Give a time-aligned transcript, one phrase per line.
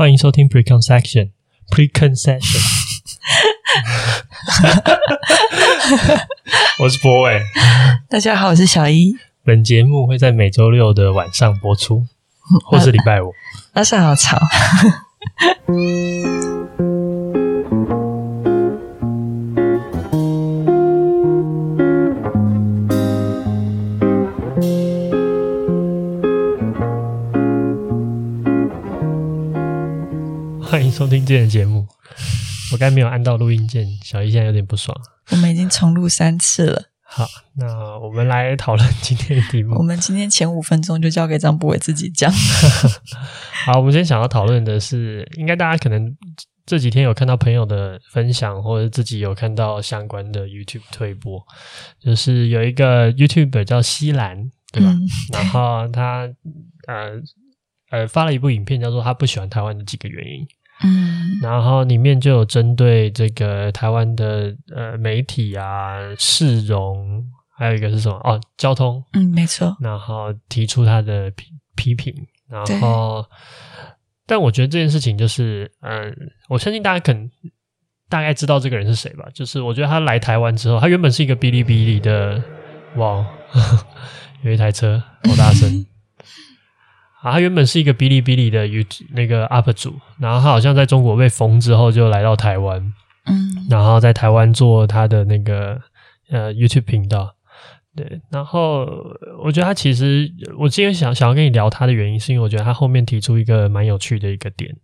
[0.00, 1.28] 欢迎收听 Preconception
[1.68, 2.56] Preconception，
[6.80, 7.42] 我是博伟，
[8.08, 9.14] 大家好，我是小一。
[9.44, 12.06] 本节目会在每周六的晚上播出，
[12.64, 13.34] 或是礼拜五。
[13.76, 14.38] 那是好吵。
[31.00, 31.88] 收听这节目，
[32.70, 34.94] 我刚才没有按到录音键，小姨现在有点不爽。
[35.30, 36.82] 我们已经重录三次了。
[37.00, 39.76] 好，那我们来讨论今天的题目。
[39.78, 42.30] 我们今天前五分钟就交给张博伟自己讲。
[43.64, 46.14] 好，我们今天想要讨论的是，应该大家可能
[46.66, 51.42] 这几天有看到朋友的分享，或者自己有看到相关的 YouTube 推播，
[51.98, 54.90] 就是有一个 YouTuber 叫西兰，对吧？
[54.90, 56.28] 嗯、然后他
[56.86, 57.18] 呃
[57.90, 60.46] 呃发了一部影片，叫做他不喜欢台湾的几个原因。
[60.82, 67.22] 嗯，然后里面就有针对这个台湾的呃媒体啊、市容，
[67.56, 69.76] 还有一个是什么哦，交通，嗯，没错。
[69.80, 72.14] 然后提出他的批批评，
[72.48, 73.24] 然后，
[74.26, 76.12] 但我觉得这件事情就是，嗯、呃，
[76.48, 77.30] 我相信大家可能
[78.08, 79.26] 大概知道这个人是谁吧。
[79.34, 82.42] 就是我觉得他来台湾之后，他原本是一个哔哩哔哩的，
[82.96, 83.26] 哇，
[84.42, 85.86] 有一台车好大声。
[87.22, 92.80] 啊，他原本是一个哔哩哔哩的 YouTube 那个 UP 主，然后他好像在中国被封之后，就来到台湾，
[93.26, 95.78] 嗯，然后在台湾做他的那个
[96.30, 97.34] 呃 YouTube 频道，
[97.94, 98.86] 对，然后
[99.42, 104.74] 我觉得他其实，我今天想想要跟你聊他的原因，是因为我觉得他后面提出一个蛮有趣的一个点，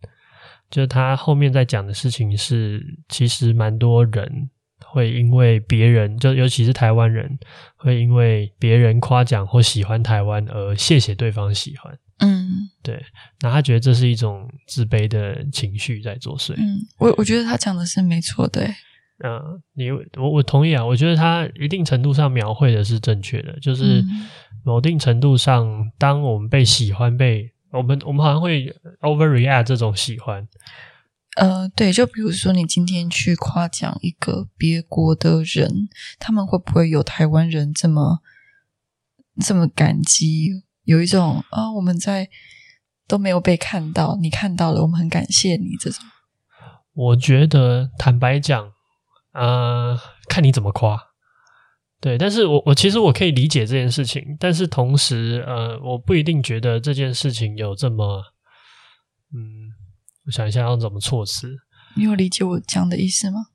[0.71, 4.51] 就是他后面在讲的事情是，其实蛮多人
[4.85, 7.39] 会因为别人，就尤其是台湾人，
[7.77, 11.97] 会因为别人夸奖或喜欢台湾而谢谢对方喜欢。
[12.19, 13.05] 嗯，对，
[13.41, 16.55] 那他觉得这是一种自卑的情绪在作祟。
[16.57, 18.67] 嗯，我我觉得他讲的是没错的。
[19.25, 24.05] 嗯，你我我同意啊，我觉得他一定程度上描绘的是正确的，就是
[24.65, 30.47] 某定程度上，当我们被喜欢，被我们我们好像会 overreact 这种喜欢。
[31.37, 35.89] 呃，对，就比如说你今天去夸奖一个别国的人，
[36.19, 38.21] 他们会不会有台湾人这么
[39.41, 40.63] 这么感激？
[40.87, 42.29] 有一种啊、哦，我们在
[43.07, 45.77] 都没有被看到，你看到了，我们很感谢你。
[45.79, 46.03] 这种，
[46.95, 48.73] 我觉得坦白讲，
[49.33, 49.99] 呃，
[50.29, 50.99] 看你怎么夸。
[52.01, 58.23] 对，但是我我其实我可以理解这件事情，但是同时，呃，我不一定觉得这件事情有这么，
[59.35, 59.73] 嗯，
[60.27, 61.57] 我想一下要怎么措辞。
[61.97, 63.47] 你有理解我讲的意思吗？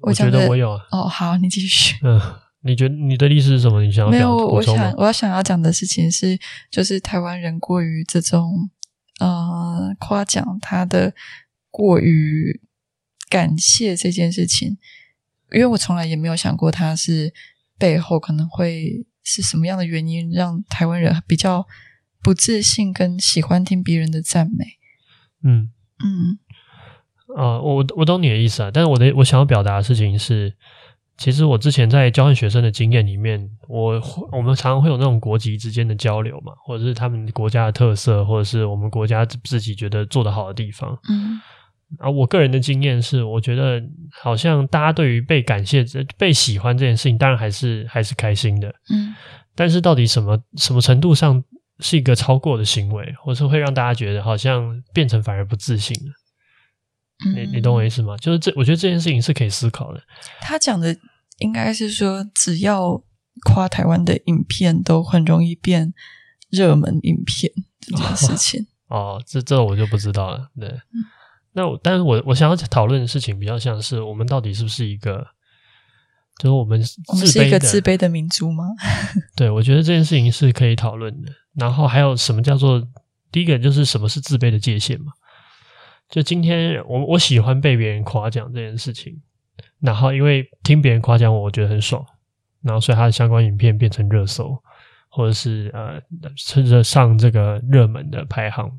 [0.00, 0.86] 我觉得我有啊。
[0.90, 1.96] 哦，好，你继续。
[2.02, 2.20] 嗯。
[2.62, 3.82] 你觉得你的意思是什么？
[3.82, 4.36] 你想要没有？
[4.36, 6.38] 我想我要想要讲的事情是，
[6.70, 8.68] 就是台湾人过于这种
[9.18, 11.14] 呃夸奖他的
[11.70, 12.60] 过于
[13.30, 14.76] 感谢这件事情，
[15.52, 17.32] 因为我从来也没有想过他是
[17.78, 21.66] 背后可能会是什么样的原因让台湾人比较
[22.22, 24.66] 不自信跟喜欢听别人的赞美。
[25.42, 25.70] 嗯
[26.04, 26.38] 嗯
[27.34, 30.54] 啊、呃，我我懂你的意思啊，但是我的我想要表达的事情是。
[31.20, 34.00] 其实我之前在交换学生的经验里面，我
[34.32, 40.98] 我们常常会有那种国籍之间的交流嘛，或者是他们国家的特色，或者是我们国家自己觉得做得好的地方。
[41.10, 41.38] 嗯，
[41.98, 45.84] 啊我个人的经验是，我觉得好像大家对于被感谢、
[46.16, 48.74] 被喜欢这件事情，当然还是还是开心的。
[48.90, 49.14] 嗯，
[49.54, 51.44] 但是到底什么什么程度上
[51.80, 56.12] 是一个超过的行为，或是会让大家觉得好像变成反而不自信了？
[57.34, 58.16] 你你懂我意思吗？
[58.16, 60.00] 就是这，我觉得这件事情是可以思考的。
[60.40, 60.96] 他讲的。
[61.40, 63.02] 应该是说，只要
[63.44, 65.92] 夸台湾的影片，都很容易变
[66.48, 68.66] 热门影片这件事 情。
[68.88, 70.50] 哦，哦，这这我就不知道了。
[70.58, 71.04] 对，嗯、
[71.52, 75.26] 那我但是我我想要讨论的事情比较像是，我们到底是不是一个，
[76.38, 78.64] 就是我们是一个自卑的民族吗？
[79.36, 81.32] 对，我觉得这件事情是可以讨论的。
[81.54, 82.86] 然后还有什么叫做
[83.32, 85.12] 第一个，就是什么是自卑的界限嘛？
[86.08, 89.22] 就今天我我喜欢被别人夸奖这件事情。
[89.80, 92.04] 然后，因为听别人夸奖我，我觉得很爽，
[92.60, 94.62] 然后所以他的相关影片变成热搜，
[95.08, 95.98] 或者是呃，
[96.36, 98.70] 甚至上这个热门的排行，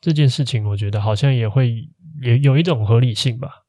[0.00, 1.88] 这件事情我觉得好像也会
[2.22, 3.64] 也有一种合理性吧。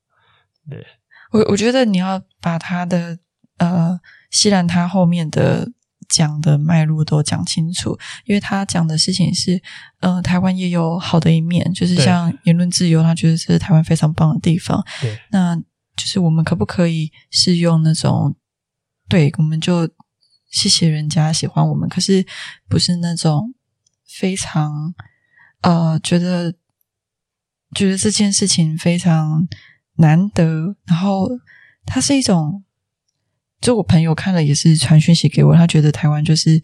[0.69, 0.86] 对，
[1.31, 3.18] 我我觉得你要把他的
[3.57, 4.00] 呃，
[4.30, 5.68] 西兰他后面的
[6.07, 9.59] 讲的脉络都讲清楚，因为他讲的事情是，
[10.00, 14.86] 呃，台湾也有好的一面，就是像言论自由，他觉得这是台湾非常棒的地方。
[15.01, 15.59] 对，那。
[15.95, 18.36] 就是我们可不可以是用那种，
[19.07, 19.89] 对，我们就
[20.50, 22.25] 谢谢人家喜欢我们，可是
[22.68, 23.53] 不是那种
[24.07, 24.94] 非常
[25.62, 26.53] 呃觉得
[27.74, 29.47] 觉得这件事情非常
[29.95, 31.30] 难得，然后
[31.86, 32.63] 它是一种，
[33.62, 36.62] 就我朋友看了也是传讯息给我，他觉得台湾就是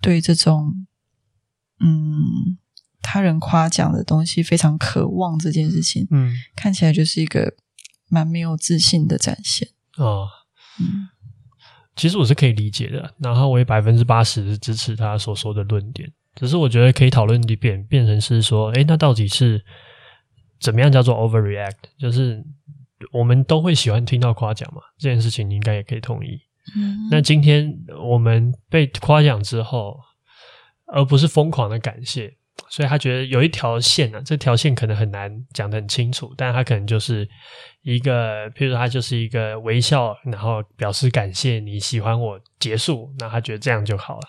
[0.00, 0.86] 对这种
[1.80, 2.58] 嗯
[3.00, 7.54] 他人夸奖的东西非常渴望这件事情，嗯，看起来就是一个
[8.08, 10.28] 蛮没有自信的展现哦，
[10.80, 11.08] 嗯，
[11.96, 16.10] 其实我是可以理解的，然后我也百分之八十支持他所说的论点。
[16.34, 19.60] 只是我觉得可以讨论的变变成是说，哎，那到底是
[20.60, 21.74] 怎么样叫做 overreact？
[21.98, 22.44] 就是
[23.12, 26.40] 我们都会喜欢听到夸奖嘛，这件事情你应该也可以同意。
[26.76, 29.98] 嗯，那今天我们被夸奖之后，
[30.86, 32.36] 而不是疯狂的感谢，
[32.68, 37.28] 所以他觉得有一条线呢、啊，这条线可能很难讲得很清楚，但他可能就是
[37.82, 44.22] 一个，譬如说他就是一个微笑，然后表示感谢你喜欢我结束，那他觉得这样就好了。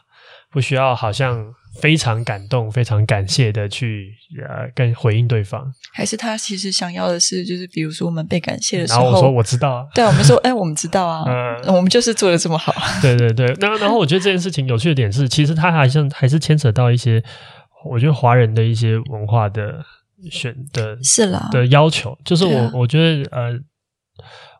[0.52, 4.12] 不需要好像非常感动、非常感谢的去
[4.42, 13.54] 呃跟回应对方，还是他其实想要的是，就是比如说我们被感谢的时候，然后我说我知道啊，对，我们说哎，我们知道啊， 嗯，我们就是做的这么好， 对对对。
[13.60, 17.24] 那然后我觉得这件事情有趣的点是，其实他好像还是牵扯到一些，
[17.86, 19.86] 我觉得华人的一些文化的
[20.32, 23.60] 选的，是了的要求，就是我、啊、我觉得呃，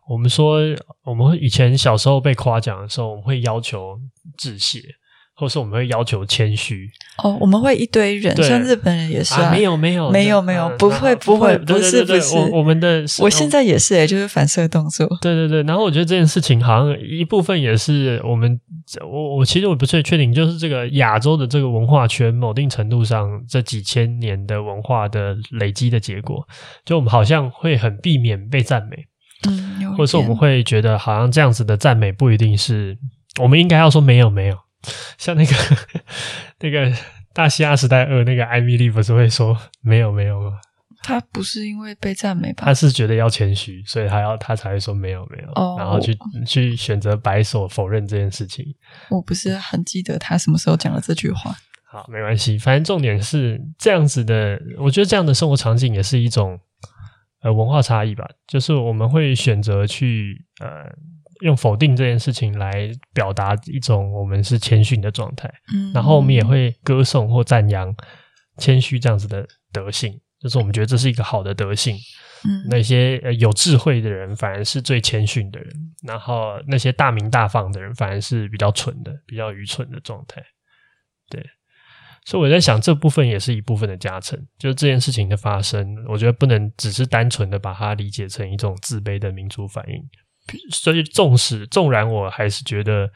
[0.08, 0.60] 我们说
[1.04, 3.98] 我们以前小时候被夸奖的时候，我们会要求
[4.38, 4.80] 致谢。
[5.40, 6.86] 或是我们会要求谦虚
[7.24, 15.62] 哦，我们会一堆人，像日本人也是啊，没有没有没有没有，不会不会，不是不是，我我们的我现在也是诶，就是反射动作，对对对。
[15.62, 18.60] 然后我觉得这件事情好像一部分也是我们，
[19.02, 26.46] 我我其实我不是确定，就是这个亚洲的这个文化圈，某定程度上这几千年的文化的累积的结果，
[26.84, 29.06] 就我们好像会很避免被赞美，
[29.48, 32.98] 嗯，或者是我们会觉得好像这样子的赞美不一定是
[33.40, 34.56] 我们应该要说没有没有。
[35.18, 35.54] 像那个
[36.60, 36.92] 那个
[37.32, 40.58] 大西亚时代二那个艾米丽不是会说没有没有吗？
[41.02, 42.64] 他不是因为被赞美吧？
[42.66, 46.14] 他是觉得要谦虚，所以他要他才会说没有没有，oh, 然后去
[46.46, 48.66] 去选择摆手否认这件事情。
[49.08, 51.54] 我不是很记得他什么时候讲了这句话。
[51.90, 54.60] 好，没关系，反正重点是这样子的。
[54.78, 56.60] 我觉得这样的生活场景也是一种
[57.40, 60.84] 呃文化差异吧，就是我们会选择去呃。
[61.40, 67.94] 用否定这件事情来表达一种我们是谦逊的状态，嗯，然后我们也会歌颂或赞扬
[68.58, 71.96] 谦虚这样子的德性，就是我们觉得这是一个好的德性。
[72.42, 75.70] 嗯，那些有智慧的人反而是最谦逊的人，
[76.06, 80.42] 然后那些大名大放的人反而是比较蠢的、比较愚蠢的状态。
[81.28, 81.44] 对，
[82.24, 90.02] 所以我在想，这部分也是一部分的加成，就是这件事情的发生，我觉得不能只是单纯的把它理解成一种自卑的民族反应。
[90.70, 93.10] 所以，纵使纵然我还是觉得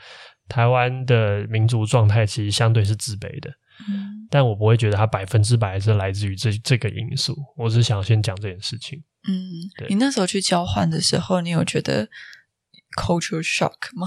[0.49, 3.51] 台湾的民族状态其实相对是自卑的，
[3.89, 7.37] 嗯，但我不会觉得它百分之百是来自于这这个因素。
[7.57, 9.03] 我只想先讲这件事情。
[9.27, 9.41] 嗯，
[9.89, 12.09] 你那时候去交换的时候，你有觉得
[13.01, 14.07] culture shock 吗？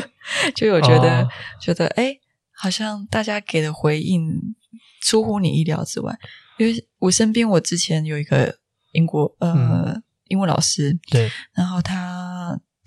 [0.54, 1.28] 就有觉得、哦、
[1.60, 2.18] 觉得哎，
[2.52, 4.54] 好像大家给的回应
[5.00, 6.16] 出乎你意料之外。
[6.58, 8.58] 因为我身边，我之前有一个
[8.92, 9.52] 英国呃。
[9.52, 12.07] 嗯英文老师，对，然后他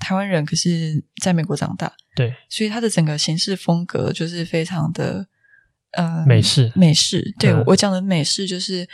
[0.02, 5.28] 台湾人，可是在美国长大，对，所以他的整个行事风格就是非常的
[5.92, 7.34] 呃美式，美式。
[7.40, 8.88] 对、嗯、我讲的美式就是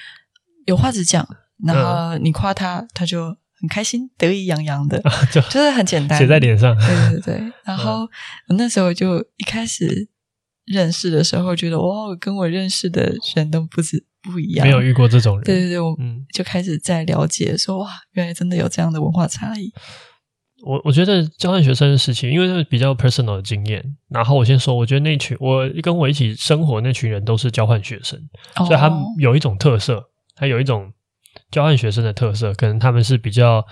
[0.65, 1.27] 有话直讲，
[1.63, 3.27] 然后你夸他，他就
[3.60, 5.01] 很开心，得意洋洋的，
[5.32, 6.77] 就就是很简单，写在脸上。
[6.77, 7.53] 对对对。
[7.63, 8.08] 然后、
[8.58, 10.10] 那时候就一开始
[10.65, 14.05] 认识的时候，觉得哇，跟我认识的人都不止。
[14.20, 15.46] 不一样，没有遇过这种人。
[15.46, 15.96] 对对对，我
[16.34, 19.72] 就开始在了解说，说、嗯、哇，原来真的有这样的文化差异。
[20.64, 23.84] 我我觉得交换学生的事情，因为是比较 personal 的经验。
[24.10, 28.20] 然后我先说，我觉得那群我跟我一起生活那群人都是交换学生，
[28.56, 30.04] 哦、所以他们有一种特色，
[30.36, 30.92] 他有一种
[31.52, 33.66] 交换学生的特色，可能他们是比较。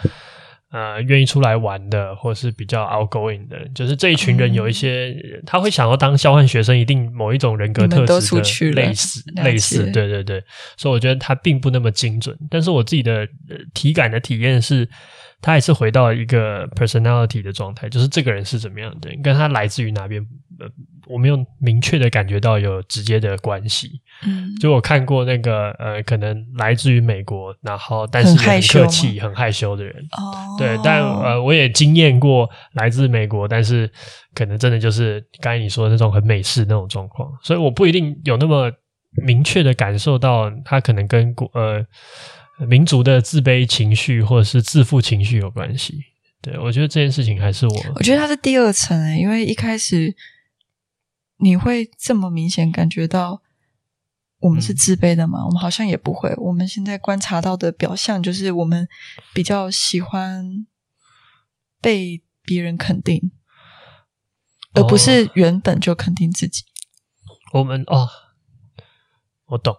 [0.72, 10.44] 呃，愿意出来玩的，或者是比较 outgoing 的，就是这一群人有一些，嗯、他会想要当交换学生，一定某一种人格特质的类似类似，对对对，
[10.75, 13.25] 所以我觉得他并不那么精准，但是我自己的
[13.74, 14.89] 体感的体验是。
[15.42, 20.20] 他还是回到一个 personality 的状态，就是这个人是怎么样的人，跟他来自于哪边，
[20.60, 20.68] 呃，
[21.08, 24.01] 我没有明确的感觉到有直接的关系。
[24.25, 29.96] 嗯，就我看过那个，呃，可能来自于美国，然后但是很客气、很害羞的人。
[30.18, 33.88] 哦，对，但呃，我也经验过来自美国，但是
[34.34, 38.72] 可能真的就是刚才你说的那种很美式那种状况，所以我不一定有那么
[39.25, 41.86] 明确的感受到他可能跟呃。
[42.67, 46.05] 民族的自卑情绪或者是自负情绪有关系，
[46.41, 50.15] 对，我觉得这件事情还是我，我觉得它是第二层诶，因为一开始
[51.38, 53.41] 你会这么明显感觉到
[54.39, 55.39] 我们是自卑的吗？
[55.41, 56.33] 嗯、我们好像也不会。
[56.38, 58.88] 我们现在观察到的表象就是，我们
[59.33, 60.65] 比较喜欢
[61.81, 63.31] 被别人肯定，
[64.74, 66.63] 而不是原本就肯定自己。
[67.51, 68.07] 哦、我们哦，
[69.47, 69.75] 我懂。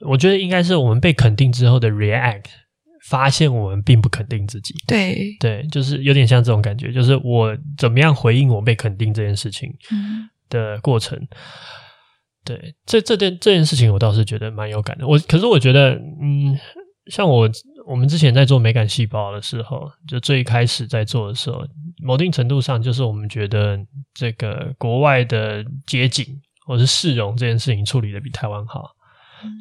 [0.00, 2.44] 我觉得应该是我们被肯定之后的 react，
[3.08, 4.74] 发现我们并不肯定自己。
[4.86, 9.72] 对对，就是有点像这种感觉，就是我怎么样回应我被肯定这件事情
[10.48, 11.18] 的过程。
[11.18, 11.28] 嗯
[12.44, 15.06] 对，这这件这件事情，我倒是觉得蛮有感的。
[15.06, 15.90] 我可是我觉得，
[16.22, 16.58] 嗯，
[17.10, 17.46] 像我
[17.86, 21.62] 我们之前在做美感细胞的时候，就最开始在做的时候，
[22.02, 23.78] 某定程度上就是我们觉得
[24.14, 26.24] 这个国外的街景
[26.64, 28.97] 或是市容这件事情处理的比台湾好，嗯，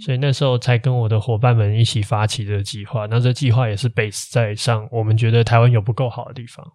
[0.03, 3.05] 所以那时候才跟我的伙伴们一起发起这个计划。
[3.05, 6.65] 那这计划也是 base 在上，我们觉得台湾有不够好的地方。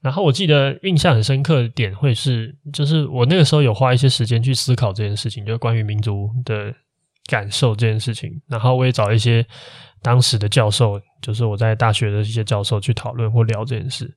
[0.00, 6.72] 然后我记得印象很深刻的点会是，就是我那个时候有花一些时间去思考这件事情，就关于民族的
[7.26, 8.30] 感受这件事情。
[8.46, 9.44] 然后我也找一些
[10.00, 14.08] 当时的教授，就是我在大学的一些教授去讨论或聊这件事。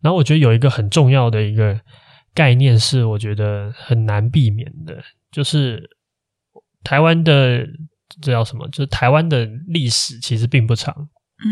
[0.00, 1.76] 然后我觉得有一个很重要的一个
[2.32, 5.82] 概念是，我觉得很难避免的，就是
[6.84, 7.66] 台湾的
[8.20, 8.66] 这叫什么？
[8.68, 11.08] 就是台湾的历史其实并不长。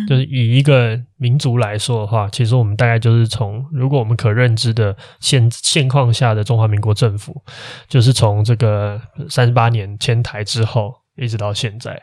[0.09, 7.41] 就是以一个民族来说的话，其实我们大概就是从，如果我们可认知的现现况下的中华民国政府，
[7.87, 12.03] 就是从这个三十八年迁台之后，一直到现在。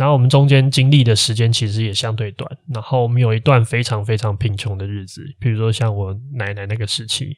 [0.00, 7.36] 然后我们中间经历的时间其实也相对短，然后我们有一段非常非常贫穷的日子，比如说像我奶奶那个时期，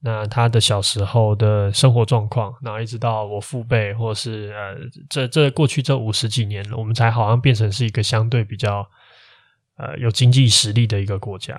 [0.00, 4.76] 那她的小时候的生活状况，然后一直到我父辈，或是呃，
[5.08, 8.84] 这这过去这五十几年，我们才好像变成是一个相对比较。
[9.78, 11.58] 呃，有经济实力的一个国家，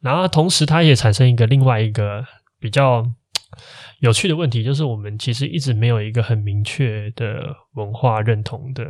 [0.00, 2.22] 然后同时它也产生一个另外一个
[2.58, 3.06] 比较
[4.00, 8.84] 有趣的问题，就是我们其实一直没有一个很明确的文化认同的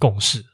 [0.00, 0.44] 共识。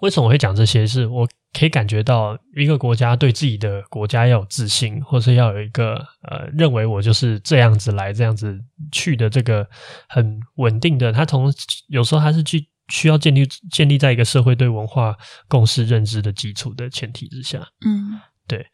[0.00, 0.86] 为什么我会讲这些？
[0.86, 8.56] 是我可以感觉到一个国家对自己的国家要有自信，或是要有一个呃，认为我就是这样子来、这样子
[8.92, 9.68] 去的这个
[10.08, 11.12] 很稳定的。
[11.12, 11.52] 他从
[11.88, 12.68] 有时候他是去。
[12.92, 18.66] 需要建立建立在一个社会对文化共识认知的基础的前提之下，嗯，对。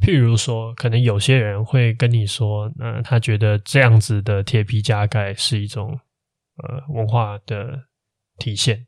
[0.00, 6.00] 譬如说，可能有些人会跟你说，呃，他觉得这样子的铁皮加盖是一种
[6.62, 7.78] 呃文化的
[8.38, 8.86] 体现，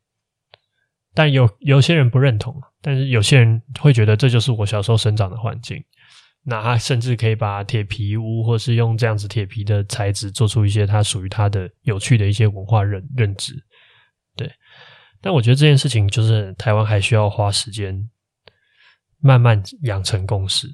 [1.12, 5.84] 但有有些人不认同，但是有些人会觉得这就是我小时候生长的环境。
[6.42, 13.52] 那他甚至可以把铁皮屋，或是用这样子铁皮的材质，做出一些他属于他的有趣的一些文化认认知。
[14.36, 14.50] 对，
[15.20, 18.08] 但我觉得这件事情就是台湾还需要花时间
[19.18, 20.66] 慢慢养成共识。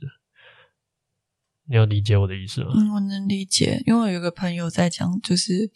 [1.68, 2.70] 你有理解我的意思吗？
[2.72, 5.68] 嗯，我能理解，因为我有个朋友在讲，就是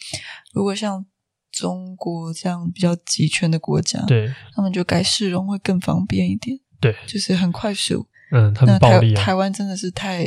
[0.54, 1.04] 如果像
[1.50, 8.06] 中国这样比较集权的国家，对，他们就改市容会更方便一点，对，就是很快速。
[8.32, 9.22] 嗯，很暴力啊。
[9.22, 10.24] 台湾真的是太，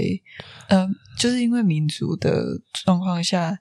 [0.68, 3.60] 嗯、呃，就是因为民族的状况下。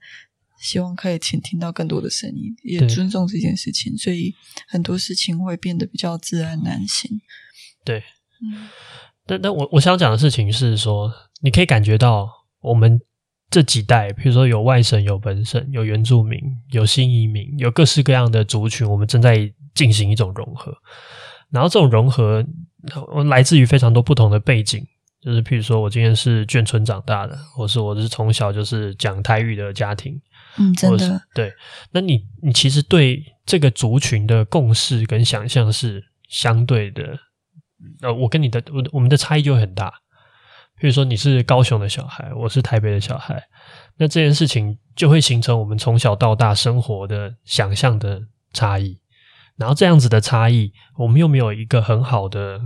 [0.62, 4.33] 希望可以倾听到更多的声音，也尊重这件事情，所以
[4.69, 7.11] 很多事情会变得比较自然难行。
[7.85, 7.99] 对，
[8.40, 8.69] 嗯，
[9.26, 12.28] 但但我我想讲的事情是说，你可以感觉到
[12.61, 13.00] 我们
[13.52, 16.40] 这几代，比如说有外省、有本省、有原住民、
[16.71, 20.75] 有新移民、有各式各样的族群，我们正在进行一种融合。
[21.50, 22.42] 然后这种融合，
[23.14, 24.82] 我来自于非常多不同的背景。
[25.21, 30.21] 就是譬如说，我今天是眷村长大的，或是我是从小就是讲台语的家庭，
[30.59, 31.52] 嗯，真的对。
[31.92, 37.16] 那你你其实对这个族群的共识跟想象是相对的，
[38.00, 39.92] 呃，我跟你的我我们的差异就会很大。
[40.82, 43.40] 譬如说，你是高雄的小孩，我是台北的小孩，
[43.98, 48.20] 那这件事情就会形成我们从小到大生活的想象的
[48.52, 48.98] 差异。
[49.56, 52.60] 然后这样子的差异，我们又没有一个很好的。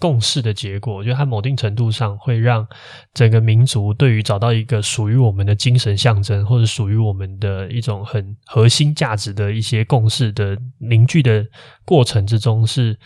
[0.00, 2.66] 共识的结果，我觉得它某定程度上会让
[3.12, 11.46] 整个民族对于找到一个属于我们的精神象征，或者属于我们的一种很核心价值的一些共识的凝聚的
[11.84, 12.98] 过程之中，是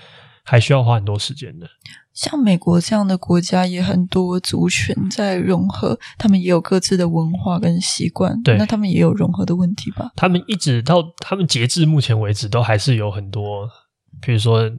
[0.44, 1.66] 还需要花很多时间的。
[2.12, 10.12] 像美国这样的国家，也很多族群在融合，他们也有各自的文化跟习惯，对，那他们也有融合的问题吧？
[10.14, 13.68] 他们一直到他们截至目前为止，都还是有很多。
[14.22, 14.70] 比如说，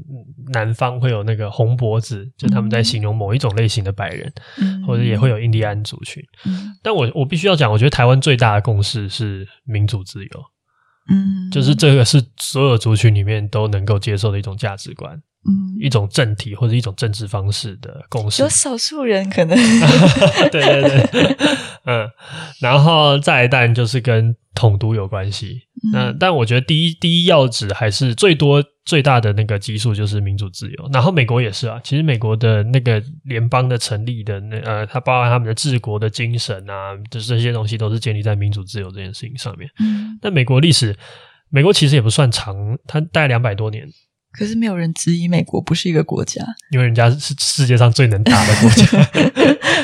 [0.53, 6.23] 南方会有那个红脖子，就他们在形容某一种类型的白人，嗯、或者也会有印第安族群。
[6.45, 10.43] 嗯、但我我必须要讲，我觉得台湾最大的共识是民主自由，
[11.11, 15.21] 嗯，就是这个是所有族群里面都能够接受的一种价值观。
[15.47, 18.41] 嗯，一种政体或者一种政治方式的共识。
[18.41, 19.55] 有少数人可能，
[20.51, 21.37] 对对对，
[21.85, 22.09] 嗯，
[22.59, 25.61] 然后再来当然就是跟统独有关系。
[25.93, 30.89] 那、嗯、但我觉得第一第一要旨还是最多最大的那个基数就是民主自由。
[30.91, 39.69] 然后美国也是啊，其实美国的那个联邦的成立的那呃，它包含他们的治国的精神啊，就是这些东西都是建立在民主自由这件事情上面。
[39.79, 40.95] 嗯，但美国历史，
[41.49, 42.55] 美国其实也不算长，
[42.87, 43.87] 它大概两百多年。
[44.37, 49.09] 可是没有人质疑美国不是一个国家，因为人家是世界上最能打的国家，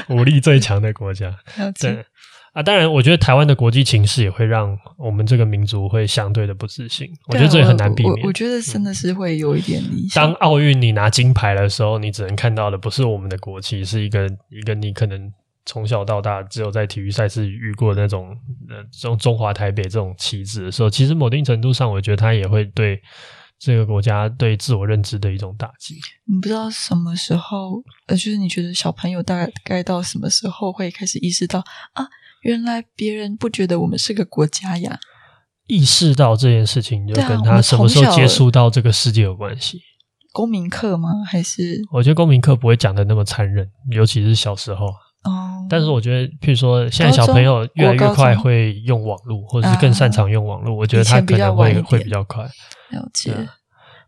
[0.13, 1.35] 武力最强的国家。
[1.79, 2.05] 对
[2.53, 7.07] 啊，当然，我觉得台湾的国际情势也会让我们这个民族会相对的不自信。
[7.29, 8.13] 我觉得这也很难避免。
[8.13, 9.81] 我，我觉得真的是会有一点。
[10.13, 15.31] 当奥运你拿金牌的时候，你只能看到的不是我们的国旗，是一个一个你可能
[15.65, 18.35] 从小到大只有在体育赛事遇过的那种
[18.69, 23.01] 呃，这种中华台北这种旗帜的时候，其实某一定程度上，我觉得他也会对。
[23.63, 25.99] 这个国家对自我认知的一种打击。
[26.25, 31.59] 你不知道什么时候，呃，就是你觉得小朋友大概到什么时候会开始意识到
[31.93, 32.07] 啊，
[32.41, 34.99] 原来别人不觉得我们是个国家呀？
[35.67, 39.79] 意识到这件事情，就跟他什么时候接触到这个世界有关系。
[40.33, 41.09] 公民课吗？
[41.29, 41.79] 还是？
[41.93, 44.87] 我觉得公民课不会讲的那么残忍，尤其是小时候。
[45.71, 45.73] 哦。
[45.73, 52.43] 但是我觉得，譬如说，现在小朋友越来越快会用网络，或者是更擅长用网络，啊，我觉得他可能会会比较快。
[52.43, 53.33] 了解，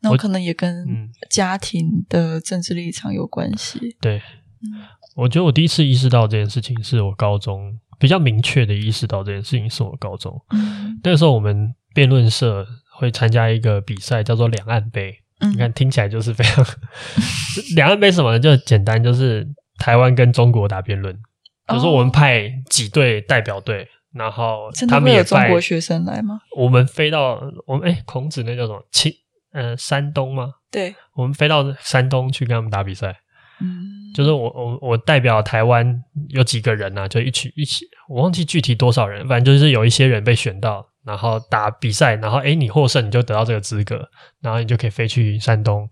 [0.01, 0.85] 那我可能也跟
[1.29, 3.95] 家庭的政治立场有关系。
[4.01, 4.17] 对，
[4.61, 4.83] 嗯，
[5.15, 10.37] 我觉得我第一次意识到这件事情是我高中比较明确的意识到这件事情是我高中。
[10.51, 12.65] 嗯，那个时候我们辩论社
[12.99, 15.15] 会参加一个比赛，叫做两岸杯。
[15.39, 16.65] 嗯，你看听起来就是非常
[17.75, 18.39] 两岸杯什么呢？
[18.39, 21.17] 就简单，就是台湾跟中国打辩论，
[21.67, 23.87] 就是我们派几队代表队。
[24.13, 26.39] 然后他们也有中国学生来吗？
[26.55, 28.79] 我们飞到我们哎，孔子那叫什么？
[28.91, 29.11] 青
[29.53, 30.51] 呃，山东吗？
[30.69, 33.07] 对，我们飞到山东去跟他们打比赛。
[33.59, 37.07] 嗯，就是我我我代表台湾有几个人呢、啊？
[37.07, 44.07] 就一起一起，我忘记具体多少人，反正就是有一些人被选到，然后打比赛，然后哎，你获胜你就得到这个资格，
[44.41, 45.89] 然后你就可以飞去山东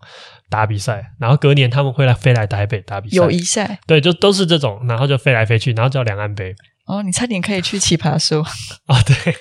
[0.50, 6.56] 打比赛，然后隔年他们会来飞来台北打比赛，友谊赛，对，就都是这种，然后就飞来飞去，然后叫两岸杯。
[6.86, 8.40] 哦，你差点可以去奇葩说。
[8.88, 9.36] 哦，对，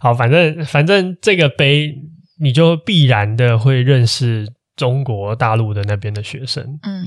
[0.00, 1.94] 好，反正反正这个杯，
[2.40, 7.06] 你就必然的会认识中国大陆的那边的学生，嗯。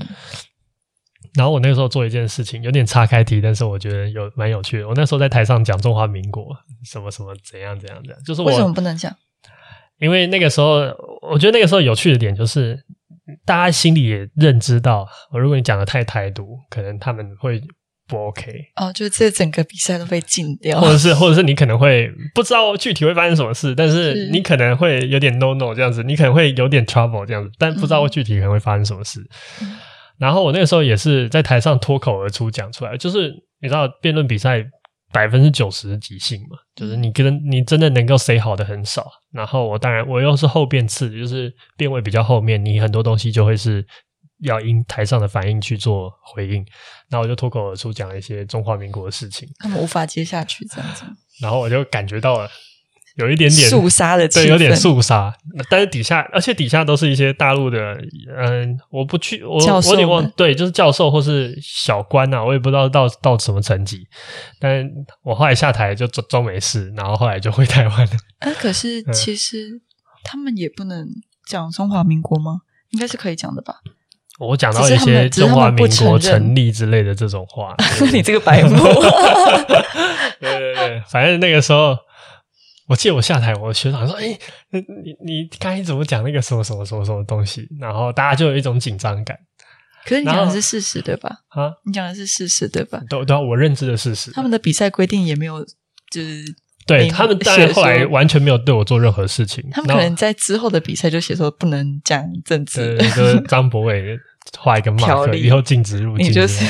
[1.34, 4.88] 然后我那个时候做一件事情，有点岔开题，但是我觉得有蛮有趣的。
[4.88, 6.46] 我那时候在台上讲中华民国
[6.84, 9.14] 什么什么怎样怎样怎样，就是我为什么不能讲？
[9.98, 10.80] 因为那个时候，
[11.30, 12.78] 我觉得那个时候有趣的点就是，
[13.44, 17.62] 大家心里也认知到，我如果你讲的太台独，可能他们会。
[18.08, 29.20] 不 OK 哦，就这整个比赛都被禁掉，或者是， 或者是你可能会不知道具体会发生什么事，但是你可能会有点 no no 这样子，你可能会有点 trouble 这样子，但不知道具体可能会发生什么事。
[29.62, 29.78] 嗯、
[30.22, 34.64] 然后我那个时候也是在台上脱口而出讲出来，就是你知道辩论比赛
[35.12, 39.10] 百分之九十是即兴嘛，就是你跟你真的能够 say 好的很少。
[39.32, 43.84] 然后我当然我又是后辩次，就是辩位比较后面，你很多东西就会是。
[44.44, 46.66] 要因台上的反应去做回应，
[47.08, 51.04] 然后我就脱口而出讲了一些中华民国的事情，他们无法接下去这样子，
[51.40, 52.50] 然后我就感觉到了
[53.16, 55.32] 有一点点肃杀的气氛，对，有点肃杀。
[55.68, 57.78] 但是底下，而且底下都是一些大陆的，
[58.36, 64.06] 嗯，我不去，我我有点忘，对，就是教授或是小官啊，我也不知道到到什么层级。
[64.58, 64.88] 但
[65.22, 68.12] 我后来下台就装装没事，然后后来就回台湾了。
[68.40, 69.80] 啊，可是其实
[70.24, 71.06] 他们也不能
[71.46, 72.60] 讲中华民国吗？
[72.90, 73.76] 应该是可以讲的吧。
[74.38, 77.76] 我讲到一些中华民国成立之类的这种话，
[78.12, 78.76] 你这个白目。
[80.40, 81.96] 对对对，反正那个时候，
[82.92, 84.38] 我记得我下台，我学长说：“哎、欸，
[84.70, 89.34] 你你刚才怎么讲那个什么什么什么什么东西？”然后大家就有一种紧张感。
[90.04, 91.30] 可是你讲的是事实对吧？
[91.48, 93.00] 啊，你讲的是事实对吧？
[93.08, 94.30] 都都，我认知的事实。
[94.32, 95.64] 他们的比赛规定也没有，
[96.10, 96.44] 就是。
[96.84, 99.64] 对他们，当然后来完全没有对我做任何事情。
[99.70, 104.18] 他们可能在之后的比赛就写说不能讲政治，对，就是张博伟
[104.58, 106.32] 画一个马克，以后禁止入境。
[106.32, 106.64] 就是，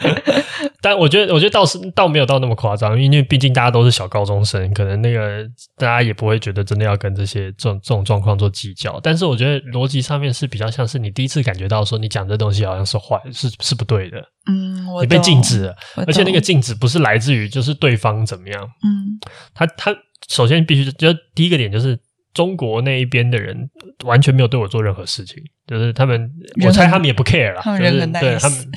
[0.84, 5.42] 但我觉得，我觉得倒是倒没有到那么夸张，因为毕竟大家都是小高中生，可能那个
[5.78, 9.00] 大家也不会觉得真的要跟这些这种这种状况做计较。
[9.02, 14.18] 但是我觉得逻辑上面是比较像是你第一次感觉到说你讲这东西好像是坏，是是不对的。
[14.46, 15.74] 嗯，你被禁止了，
[16.06, 18.62] 而且那个禁止不是来自于就是对方怎么样。
[18.62, 19.18] 嗯，
[19.54, 19.96] 他他
[20.28, 21.98] 首先必须就第一个点就是
[22.34, 23.56] 中国那一边的人
[24.04, 26.30] 完全没有对我做任何事情，就是他们
[26.64, 28.70] 我猜他们也不 care 啦，就是对他们，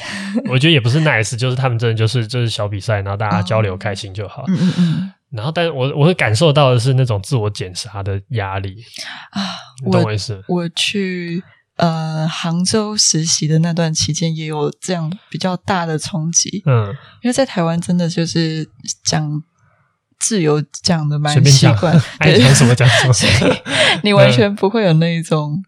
[0.49, 4.45] 我觉得也不是 nice，就是他们真的就是就是小比赛，然后大家交流开心就好。
[4.47, 5.13] 嗯嗯嗯。
[5.31, 8.77] 然后，但是我我会感受到的是那种自我检查的压力
[9.31, 9.41] 啊，
[9.85, 10.41] 你懂我意思？
[10.47, 11.43] 我去。
[11.77, 16.63] 呃杭州实习的那段期间，也有这样比较大的冲击。
[16.65, 16.87] 嗯，
[17.21, 18.67] 因为在台湾真的就是
[19.05, 19.29] 讲
[20.19, 23.53] 自由讲的蛮习惯， 爱讲什么讲什么， 所以
[24.03, 25.63] 你完全不会有那一种、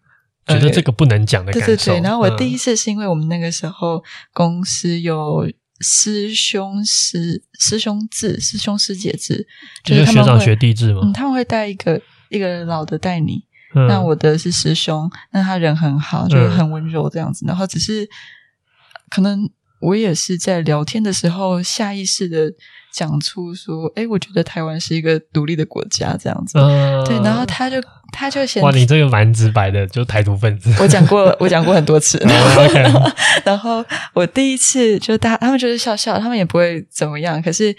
[0.46, 1.66] 觉得这个不能讲的感受。
[1.66, 2.00] 对对对。
[2.02, 5.48] 然后我第一次是因为我们那个时候公司有
[5.80, 9.46] 师兄师师兄制、师兄师姐制，
[9.84, 13.44] 就是他们会学长学弟制嘛、嗯，他们会带一个一个老的带你。
[13.72, 17.46] 嗯、那我的是师兄，那他人很好，就是很温柔这样子。
[17.46, 18.08] 嗯、然后只是
[19.08, 19.48] 可能
[19.80, 22.52] 我也是在聊天的时候下意识的
[22.92, 26.58] 讲出说：“哎，我觉得台湾是一个独立的国家。”这样子。
[26.58, 27.76] 嗯、对，然后他就
[28.12, 30.74] 他就嫌哇，你这个蛮直白的，就台独分子。
[30.78, 32.18] 我讲过，我讲过很多次。
[33.44, 37.40] 然后我第一次就大他们就是笑笑，他们也不会怎么样。
[37.40, 37.76] 可是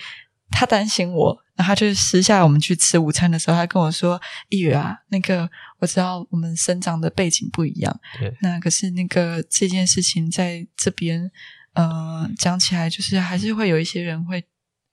[0.49, 1.37] 他担心我。
[1.57, 4.19] 他就私下我们去吃午餐的时候，他跟我说
[4.49, 5.47] ：“一宇啊，那个
[5.77, 11.29] 我知道我们生长的背景不一样，对，那可是那个这件事情在这边，
[11.75, 14.43] 呃，讲起来就是还是会有一些人会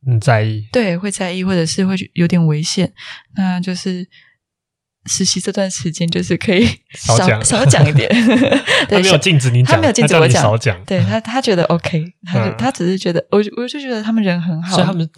[0.07, 2.93] 很在意，对，会在意，或者是会有点危险。
[3.37, 4.07] 那就是
[5.07, 8.09] 实习这段时间，就是可以 少少讲，少讲一点。
[8.89, 10.85] 对，他没有禁止你讲，他没有禁止我讲，少讲。
[10.85, 15.09] 对他，他觉得 OK， 他就、嗯、他只是觉得，我我就觉得他们人很好，所以他们。”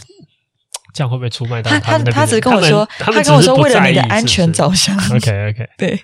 [0.92, 1.78] 这样会不会出卖到他？
[1.78, 4.96] 他他他只跟我说，他，他跟我说，为了你的安全着想。
[5.14, 6.00] OK OK，对。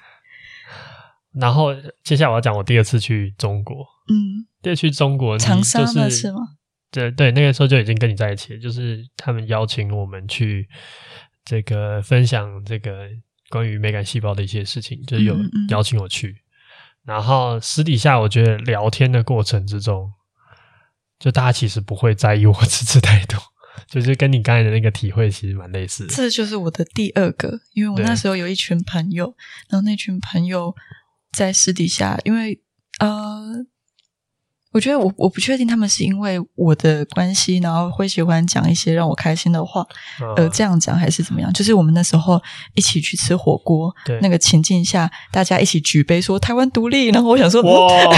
[1.34, 3.78] 然后接下来我要讲我第二次去中国。
[4.08, 6.38] 嗯，第二次去中国，长沙就是是吗？
[6.90, 10.68] 对对，那个时候就已经跟你在一起，就是他们邀请我们去
[11.44, 13.08] 这个分享这个
[13.50, 15.36] 关于美感细胞的一些事情，就是有
[15.68, 16.28] 邀请我去。
[16.28, 16.42] 嗯嗯，
[17.04, 20.12] 然后私底下，我觉得聊天的过程之中，
[21.18, 23.36] 就大家其实不会在意我此次态度。
[23.90, 26.14] 就是跟你刚才的那个体会其实蛮类似的。
[26.14, 29.36] 这就是我的第二个，因为我那时候有一群朋友，
[29.68, 30.74] 然后那群朋友
[31.30, 32.58] 在私底下，因为
[33.00, 33.66] 呃，
[34.76, 39.82] 我觉得我我不确定他们是因为我的关系，然后会喜欢讲一些让我开心的话，
[40.36, 41.50] 呃，这样讲还是怎么样？
[41.54, 42.38] 就是我们那时候
[42.74, 48.12] 一起去吃火锅，对那个情境下，大家一起举杯说台湾独立，然后我想说，哇，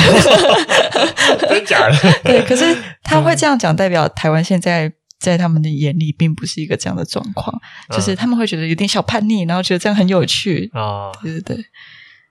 [1.48, 1.96] 真假的？
[2.24, 4.92] 对，可是他会这样讲，代表台湾现在。
[5.20, 7.52] 在他们的眼里，并不是一个这样的状况，
[7.90, 11.10] 就是他们会觉得有点小叛逆，然后觉得这样很有趣啊。
[11.20, 11.64] 对对对，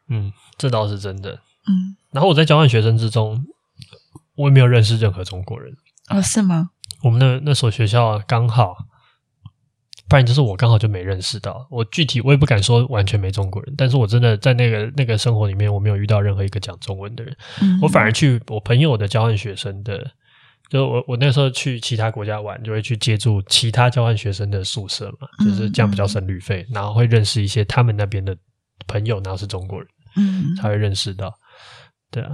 [0.10, 1.32] 嗯，这倒是真的。
[1.68, 3.44] 嗯，然后我在交换学生之中，
[4.38, 5.74] 我也没有认识任何中国人。
[6.10, 6.70] 哦，是吗？
[7.04, 8.76] 我们那那所学校刚好，
[10.08, 11.68] 不然就是我刚好就没认识到。
[11.70, 17.36] 我具体我也不敢说完全没中国人，但是我真的在那个那个生活里面，我没有遇到任何一个讲中文的人。
[17.62, 20.12] 嗯，我反而去我朋友的交换学生的。
[20.70, 28.36] 就我我那时候去其他国家玩，就会去借住其他交换学生的宿舍嘛，就是这样比较省旅费，嗯、然后会认识一些他们那边的
[28.86, 31.34] 朋友，然后是中国人，嗯，才会认识到，
[32.12, 32.32] 对啊，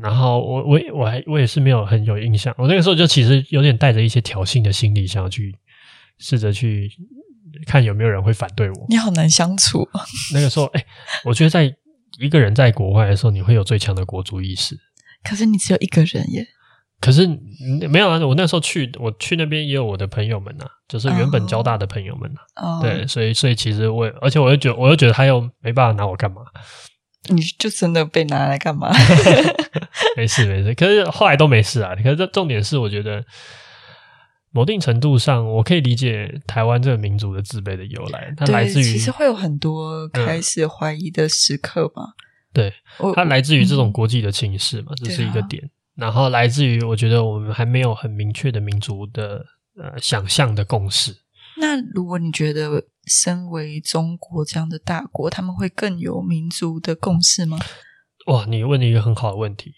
[0.00, 5.54] 然后我我我还我也是没有很有印象，我那个时候就其实有点带着一些挑衅的心理，想要去
[6.18, 6.90] 试着去
[7.66, 8.86] 看有没有人会反对我。
[8.88, 9.88] 你好难相处。
[10.32, 10.84] 那个时候，哎，
[11.24, 11.74] 我觉得在
[12.20, 14.76] 一个人在国外的时候，你会有最强的国族意识。
[15.24, 16.46] 可是你只有一个人耶。
[17.00, 17.28] 可是
[17.88, 18.18] 没有啊！
[18.26, 22.78] 我那时候去，我去那边也有我的朋友们呐、啊，就是原本交大的朋友们呐、啊。
[22.78, 26.42] 哦，对，所以所以其实我，而且我又觉得，我又觉得他又没办法拿我干嘛？
[27.24, 28.90] 你就真的被拿来干嘛？
[30.16, 31.94] 没事没事，可是后来都没事啊。
[31.96, 33.24] 可是这重点是，我觉得
[34.50, 42.02] 某定程度上，我可以理解台湾这个民族的自卑的由来，它来自于其实会有很多开始怀疑的时刻吧。
[42.02, 42.16] 嗯、
[42.54, 42.72] 对，
[43.14, 45.70] 它来自于这种国际的情势嘛，嗯、这是一个点。
[45.94, 49.44] 然后来自于，我觉得我们还没有很明确的民族的
[49.76, 51.14] 呃想象的共识。
[51.58, 57.58] 那如果你觉得身为中国这样的大国，他们会更有民族的共识吗？
[58.26, 59.72] 哇，你问了一个很好的问题。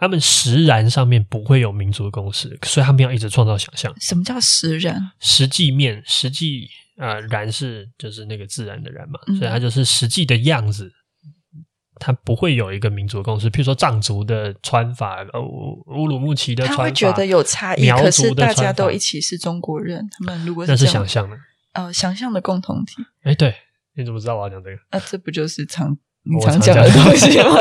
[0.00, 3.92] 他们实然上面不会有民族的共识，所以他们要一直创造想象。
[4.00, 5.10] 什么叫实然？
[5.18, 10.92] 实际面，实际呃，然是就是那个自然的然嘛，嗯、所以它就是实际的样子。
[11.98, 17.82] 他不会有一个民族共识，譬如说藏族的穿法，呃，乌乌鲁木齐的穿法，他会觉得有差异。
[17.82, 21.36] 苗可是大家都一起是中国人，他们如果是那是想象的，
[21.72, 22.96] 呃，想象的共同体。
[23.22, 23.54] 哎，对，
[23.94, 24.76] 你怎么知道我要讲这个？
[24.90, 27.56] 啊，这不就是常你常讲的东西吗？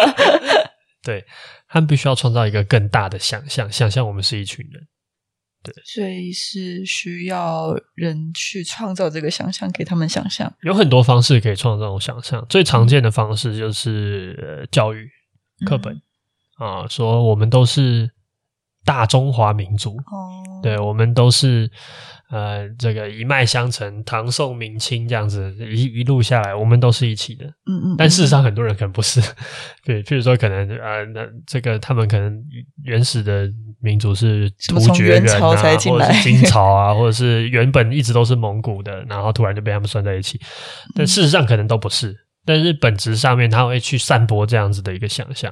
[1.04, 1.26] 对，
[1.67, 4.88] 他们必须要创造一个更大的想象，想象我们是一群人。
[5.73, 10.51] 对，所以是需要人去创造这个想象，给他们想象。
[10.62, 15.10] 有很多方式可以创造想象，最常见的方式就是、呃、教育
[15.65, 15.93] 课本、
[16.60, 18.12] 嗯、啊，说我们都是
[18.86, 21.69] 大中华民族，哦，对，我们都是
[22.30, 27.46] 呃，这个一脉相承，唐宋明清这样子一一路下来，我们都是一起的。
[27.66, 27.96] 嗯，嗯嗯。
[27.98, 29.22] 但事实上，很多人可能不是。
[29.86, 32.44] 对，譬如说，可能呃，那这个他们可能
[32.84, 40.38] 原始的民族是突厥人啊，或者是金朝啊， 或者是原本一直都是蒙古的，然后突然就被他们算在一起。
[40.96, 42.10] 但事实上，可能都不是。
[42.10, 45.50] 嗯、但是本质上面，他会去散播这样子的一个想象。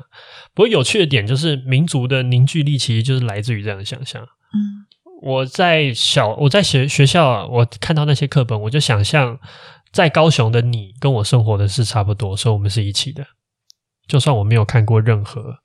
[0.54, 4.22] 不过有趣的点就是，民族的凝聚力其实就是来自于这样的想象。
[4.22, 4.84] 嗯。
[5.21, 9.39] 我在小我在学学校，我看到那些课本，我就想象
[9.91, 13.25] 在高雄的你跟我生活的是差不多，所以我们是一起的。
[14.08, 15.56] 就算我没有看过任何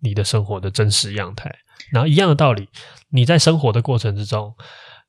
[0.00, 1.50] 你的生活的真实样态，
[1.90, 2.68] 然后一样的道理，
[3.10, 4.54] 你在生活的过程之中，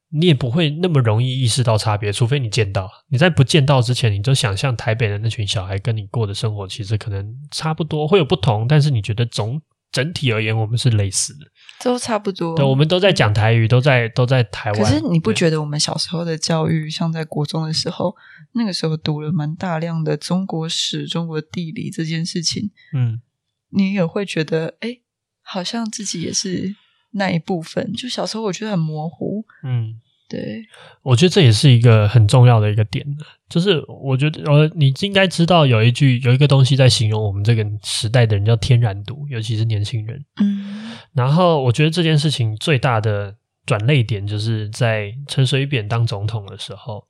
[0.09, 2.89] 你也不会那么容易意识到差别，除非你见到。
[3.09, 11.45] 你在不见到之前，你就想象台北的那群小孩跟你过的生活其实可能差不多，会有不同，但是你觉得总整体而言，我们是类似的。
[11.83, 14.81] 都差不多，对，我们都在讲台语，都在都在台湾。
[14.81, 18.15] 可是你不觉得我们小时候的教育，像在国中的时候，
[18.53, 23.21] 那个时候读了蛮大量的中国史、中国地理这件事情，嗯，
[23.69, 24.99] 你也会觉得，哎，
[25.41, 26.75] 好像自己也是
[27.11, 27.93] 那一部分。
[27.93, 29.99] 就小时候我觉得很模糊，嗯。
[30.29, 30.61] 对，
[31.03, 33.05] 我觉得这也是一个很重要的一个点，
[33.49, 40.23] 就是我觉得呃，你应该知道有一句有一个东西在形容我们这个时代的人叫天然毒，尤其是年轻人。
[40.41, 47.07] 嗯，然后我觉得这件事情最大的转泪点就是在陈水扁当总统的时候，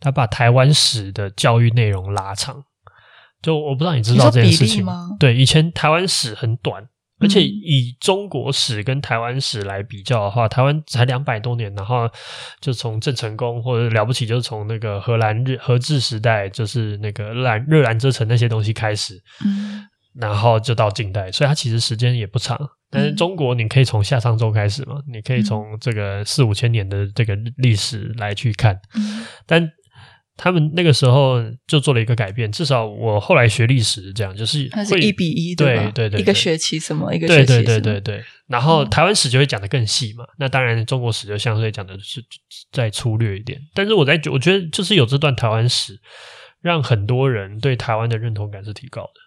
[0.00, 2.64] 他把台湾史的教育内容拉长。
[3.42, 5.10] 就我不知道你知道这件事情吗？
[5.20, 6.88] 对，以前台湾史很短。
[7.20, 12.10] 而且以中国史跟台湾史来比较的话，台湾才两百多年，然后
[12.60, 22.58] 就从郑成功或者了不起，就是从那个荷兰日荷治时代，就是那个热兰热兰遮城那些东西开始，嗯，然后就到近代，所以它其实时间也不长。
[22.90, 28.78] 但是中国你可以从夏商周开始嘛，你可以从这个四五千年的这个历史来去看，
[29.46, 29.70] 但。
[30.36, 38.24] 他们那个时候就做了一个改变，至少我后来学历史这样，就是它是一比一，对对对，对，一个学期什么，一个学期，对对对对对。
[38.48, 42.22] 然后台湾史就会讲的更细嘛，嗯、那当然中国史就相对讲的是
[42.72, 43.60] 再粗略一点。
[43.74, 45.98] 但是我在我觉得就是有这段台湾史，
[46.60, 49.20] 让很多人对台湾的认同感是提高的。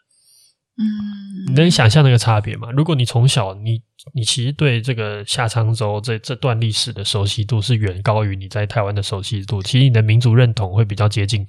[0.79, 2.69] 嗯，你能想象那个差别吗？
[2.71, 3.81] 如果你从小你
[4.13, 11.45] 你其实对这个夏商周这这段历史的熟悉度是远高于你在台湾的熟悉度，其实你的民族认同会比较接近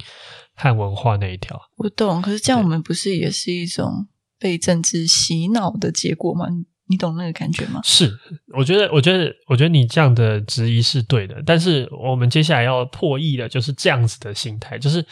[0.54, 1.60] 汉文化那一条。
[1.76, 6.46] 我懂，可是这样我们不是也是一种被政治洗脑的结果吗？
[6.88, 7.80] 你懂那个感觉吗？
[7.84, 8.12] 是，
[8.56, 15.04] 我觉得，我觉得，我觉得你这样的质疑是对的，但是我们接下来要破译的就是这样子的心态，就是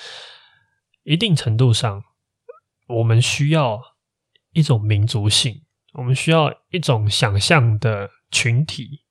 [1.04, 2.02] 一定程度上
[2.88, 3.80] 我们需要。
[4.52, 5.60] 一种民族性，
[5.96, 9.02] 我们需要一种想象的群体，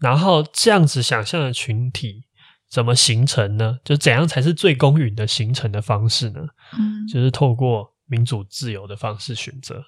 [0.00, 2.24] 然后这样子想象的群体
[2.68, 3.78] 怎么形成呢？
[3.84, 6.40] 就怎样才是最公允的形成的方式呢？
[6.76, 9.84] 嗯，就是透过民主自由的方式选择。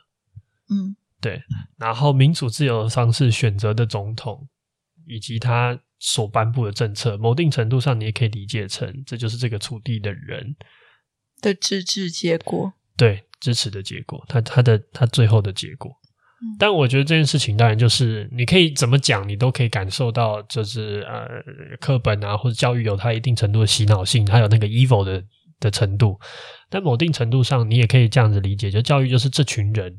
[0.68, 1.42] 嗯，对。
[1.76, 4.48] 然后民主自由的方式选择的总统，
[5.06, 10.54] 以及他所颁布的政策，某定程度上你也可以理解成，这就是这个土地的人
[11.40, 12.74] 的自治结果。
[12.96, 13.24] 对。
[13.40, 15.90] 支持的结果，他他的他最后的结果，
[16.42, 21.26] 嗯，但我觉得这件事情当然就是你可以怎么讲，你都可以感受到，就是呃，
[21.80, 25.24] 课本啊或者教育有它一定程度的洗脑性，它有那个 evil 的
[25.58, 26.18] 的程度。
[26.68, 29.92] 但某定程度上，你也可以这样子理解，就教育就是这群人，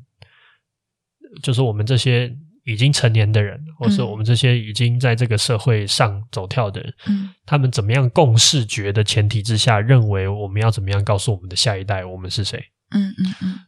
[1.44, 12.64] 就是我们这些已经成年的人，或是我们这些已经在这个社会上走跳的人，嗯，他们怎么样共视觉的前提之下，认为我们要怎么样告诉我们的下一代，我们是谁。
[12.92, 13.60] 嗯嗯嗯，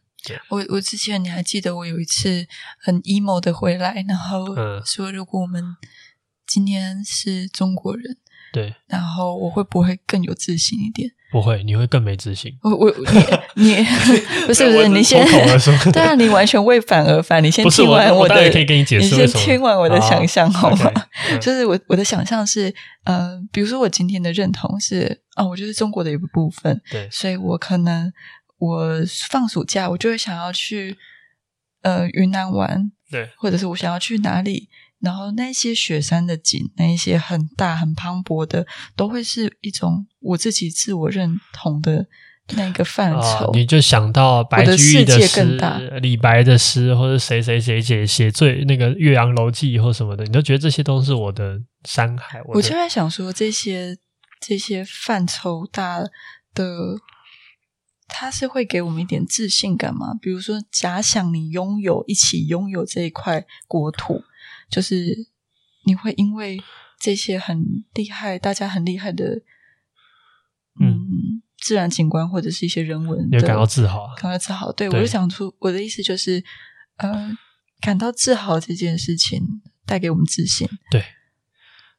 [0.48, 2.46] 我我之前你还记得我有一次
[2.80, 4.46] 很 emo 的回来，然后
[4.84, 5.62] 说如果我们
[6.46, 8.16] 今天是中国人，
[8.52, 11.10] 对，然后我会不会更有自信一点？
[11.32, 12.56] 不会，你会更没自信。
[12.62, 12.94] 我我
[13.56, 13.84] 你 你
[14.46, 15.26] 不是不是你先
[15.92, 20.92] 对啊，你完全为反而反，你先听完我的，我可以跟你解释，你先听完我的想象好吗？
[21.40, 28.12] 就是我我的想象是，呃，比如说我今天的认同是啊，我就是中国的一部分，对，所以我可能。
[28.64, 30.96] 我放暑假，我就会想要去
[31.82, 34.68] 呃云南玩，对，或者是我想要去哪里，
[35.00, 42.06] 然后那些雪山的景，那一些很大很磅礴的，都会是一种我自己自我认同的
[42.56, 43.46] 那个范畴。
[43.46, 45.58] 哦、你就想到白居易的诗、
[46.00, 52.40] 李白的诗，或者谁谁谁写写最那个《岳阳楼记》或什么的，你都觉得这些都是我的山海。
[52.46, 53.98] 我，我就在想说，这些
[54.40, 56.00] 这些范畴大
[56.54, 56.96] 的。
[58.06, 60.14] 他是会给我们一点自信感吗？
[60.20, 64.22] 比如说，假想你拥有一起拥有这一块国土，
[64.68, 65.26] 就是
[65.86, 66.62] 你会因为
[67.00, 69.42] 这些很厉害，大家很厉害的，
[70.78, 74.70] 嗯，嗯自然景观或者是一些人文，你感到自豪，感到自豪。
[74.70, 76.44] 对，对我就想出我的意思就是，
[76.98, 77.36] 呃，
[77.80, 80.68] 感到自豪这件事情带给我们自信。
[80.90, 81.02] 对，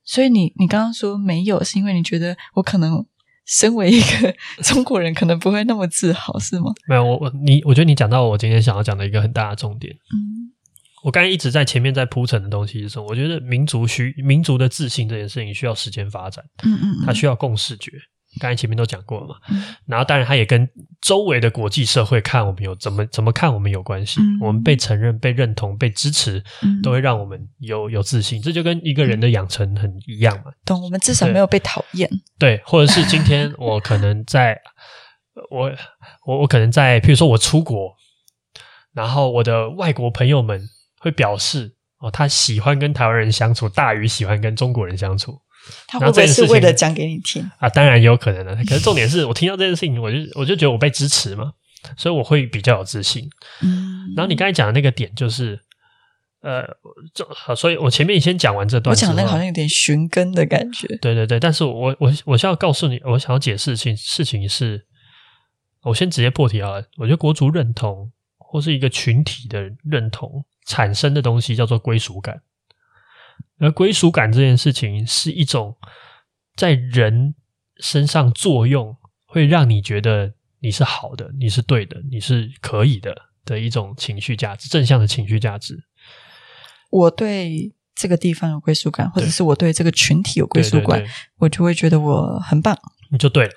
[0.04, 3.06] 所以你你刚刚说没有，是因为你觉得我可能。
[3.46, 6.74] 身为一个中国人，可能不会那么自豪，是吗？
[6.88, 9.94] 没有，我我你，我觉得你讲到我今天想要讲的一个很大的重点。
[9.94, 10.52] 嗯，
[11.04, 13.06] 我刚才一直在前面在铺陈的东西是什么？
[13.08, 16.44] 我觉得民族需民族的自信这件事情需要时间发展。
[16.64, 17.92] 嗯嗯，嗯，它需要共视觉。
[18.40, 20.68] 刚才前面都讲过了嘛，嗯，然后当然它也跟
[21.02, 28.42] 周围的国际社会看我们有怎么怎么看我们有关系，嗯，我们被承认、被认同、被支持，嗯，都会让我们有有自信。
[28.42, 30.52] 这就跟一个人的养成很一样嘛。
[30.66, 32.10] 懂，我们至少没有被讨厌。
[32.38, 34.60] 对，或者是今天我可能在，
[35.50, 35.72] 我
[36.26, 37.96] 我我可能在，譬如说我出国，
[38.94, 40.62] 然后我的外国朋友们
[41.00, 45.40] 会表示哦，他喜欢跟台湾人相处，大于喜欢跟中国人相处。
[45.88, 47.70] 他会不会是为了讲给你听啊？
[47.70, 48.56] 当然有可能的。
[48.66, 51.54] 可是重点是我听到这件事情，我就我就觉得我被支持嘛，
[51.98, 53.30] 所以我会比较有自信。
[53.62, 55.60] 嗯，然后你刚才讲的那个点就是，
[56.42, 56.64] 呃，
[57.14, 60.88] 就好，所以我前面先讲完这段，我讲那个好像有点寻根的感觉。
[60.98, 64.86] 对对对，但是我我我想要告诉你，我想要解释事情事情是，
[65.84, 66.74] 我先直接破题啊。
[66.98, 72.42] 我觉得国足认同或是一个群体的认同产生的东西叫做归属感。
[73.60, 75.78] 而归属感这件事情是一种
[76.56, 77.36] 在人
[77.78, 85.84] 身上作用，会让你觉得你是好的，你是对的，你是可以的的一种情绪价值，正向的情绪价值。
[86.90, 91.04] 我对这个地方有归属感，或者是我对这个群体有归属感，
[91.38, 92.78] 我就会觉得我很棒，
[93.10, 93.52] 你就对了。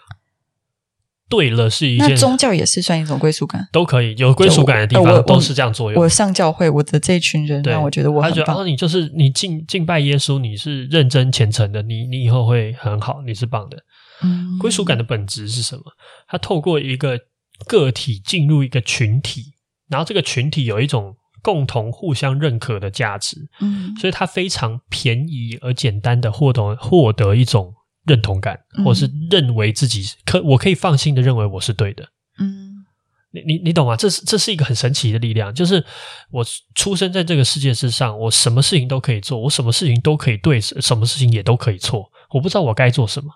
[1.29, 2.09] 对了，是一件。
[2.09, 6.03] 那宗教也是算一种归属感，都可以有归属感的地方，都是这样作用。
[6.03, 8.45] 我上教会，我的这一群人让我觉得我很棒。
[8.47, 13.77] 然后你就是你敬敬拜耶稣，你是认真虔诚的，你你以后会很好，你是棒的。
[14.23, 15.83] 嗯，归属感的本质是什么？
[16.27, 17.19] 它透过一个
[17.67, 19.53] 个体进入一个群体，
[19.88, 23.37] 然后这个群体有一种共同互相认可的价值。
[23.61, 27.75] 嗯，所以它非常便宜而简单的获得获得一种。
[28.09, 32.03] 认同感，或是认为自己可，我可以放心的认为我是对的。
[32.40, 32.85] 嗯，
[33.33, 33.97] 你你你懂吗？
[33.97, 35.85] 这是这是一个很神奇的力量，就是
[36.31, 36.44] 我
[36.75, 42.11] 出生在这个世界之上，我什么事情都可以做，我什么事情都可以对，什么事情也都可以错。
[42.31, 43.31] 我不知道我该做什么，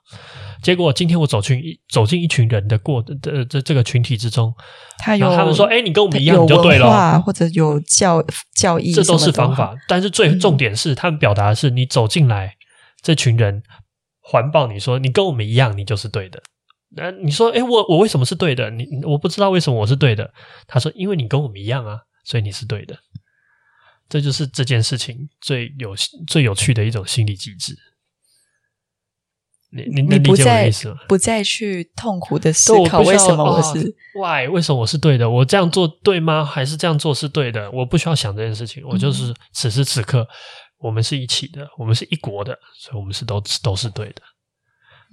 [0.62, 4.52] 结果今天我走进一走进一群人的过的这这这个群体之中，
[4.98, 8.22] 他有他们说：“哎，你跟我们一样，你就对了。”或者有教
[8.54, 9.74] 教义，这都是方法。
[9.88, 12.54] 但是最重点是，他们表达的是你走进来
[13.02, 13.62] 这群人。
[14.22, 16.42] 环抱你说，你跟我们一样，你就是对的。
[16.94, 18.70] 那你说，诶，我我为什么是对的？
[18.70, 20.32] 你我不知道为什么我是对的。
[20.66, 22.96] 他说，因为你跟我们一样啊，所以你是对的。
[24.08, 25.94] 这就是这件事情最有
[26.26, 27.74] 最有趣的一种心理机制。
[29.74, 30.96] 你你你理解我的意思吗？
[31.08, 34.46] 不再去痛苦的思考为什么我是 why？
[34.46, 35.30] 为什么我是对的？
[35.30, 36.44] 我这样做对吗？
[36.44, 37.70] 还是这样做是对的？
[37.70, 40.28] 我不需要想这件事情，我就是此时此刻。
[40.82, 44.22] 我们是一起的，我们是一国的，所以我们是都都是对的。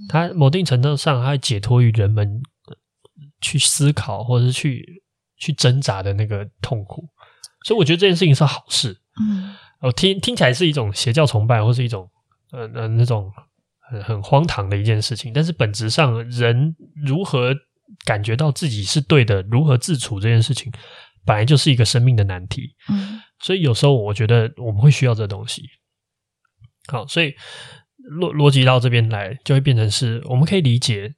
[0.07, 2.41] 它某定程度上，它解脱于人们
[3.41, 5.03] 去思考或者是去
[5.37, 7.07] 去挣扎的那个痛苦，
[7.65, 8.97] 所以我觉得这件事情是好事。
[9.21, 12.09] 嗯，我听听起来是一种邪教崇拜，或是一种
[12.51, 13.31] 呃呃那种
[13.91, 15.31] 很很荒唐的一件事情。
[15.33, 17.53] 但是本质上，人如何
[18.05, 20.71] 感觉到自己是对的，如何自处这件事情，
[21.25, 22.75] 本来就是一个生命的难题。
[22.89, 23.21] 嗯。
[23.41, 25.63] 所以有时候我觉得我们会需要这东西。
[26.87, 27.33] 好，所以
[28.19, 31.13] 逻逻辑到这边来，就会变成是我们可以理解，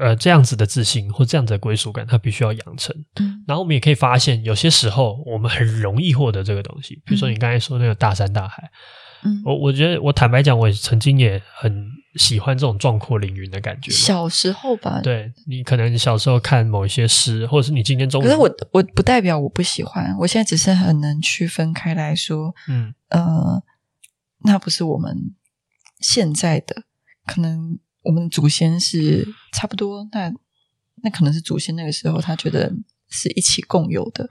[0.00, 2.94] 呃，这样子的自信或这样子的归属感，它必须要养成。
[3.20, 6.96] 嗯，然后我们也可以发现，有些时候我们很容易获得这个东西。
[7.04, 8.70] 比如说你刚才说那个大山大海，
[9.24, 11.86] 嗯，我我觉得我坦白讲，我曾经也很。
[12.14, 13.92] 喜欢这种壮阔凌云的感觉。
[13.92, 18.24] 小时候吧，对，你可能小时候看某一些诗，或者是你今天中午。
[18.24, 23.62] 可是我我不代表我不喜欢，我现在只是很能区分开来说，嗯呃，
[24.44, 25.34] 那不是我们
[26.00, 26.84] 现在的，
[27.26, 30.32] 可能我们祖先是差不多，那
[31.02, 32.72] 那可能是祖先那个时候他觉得
[33.08, 34.28] 是一起共有的，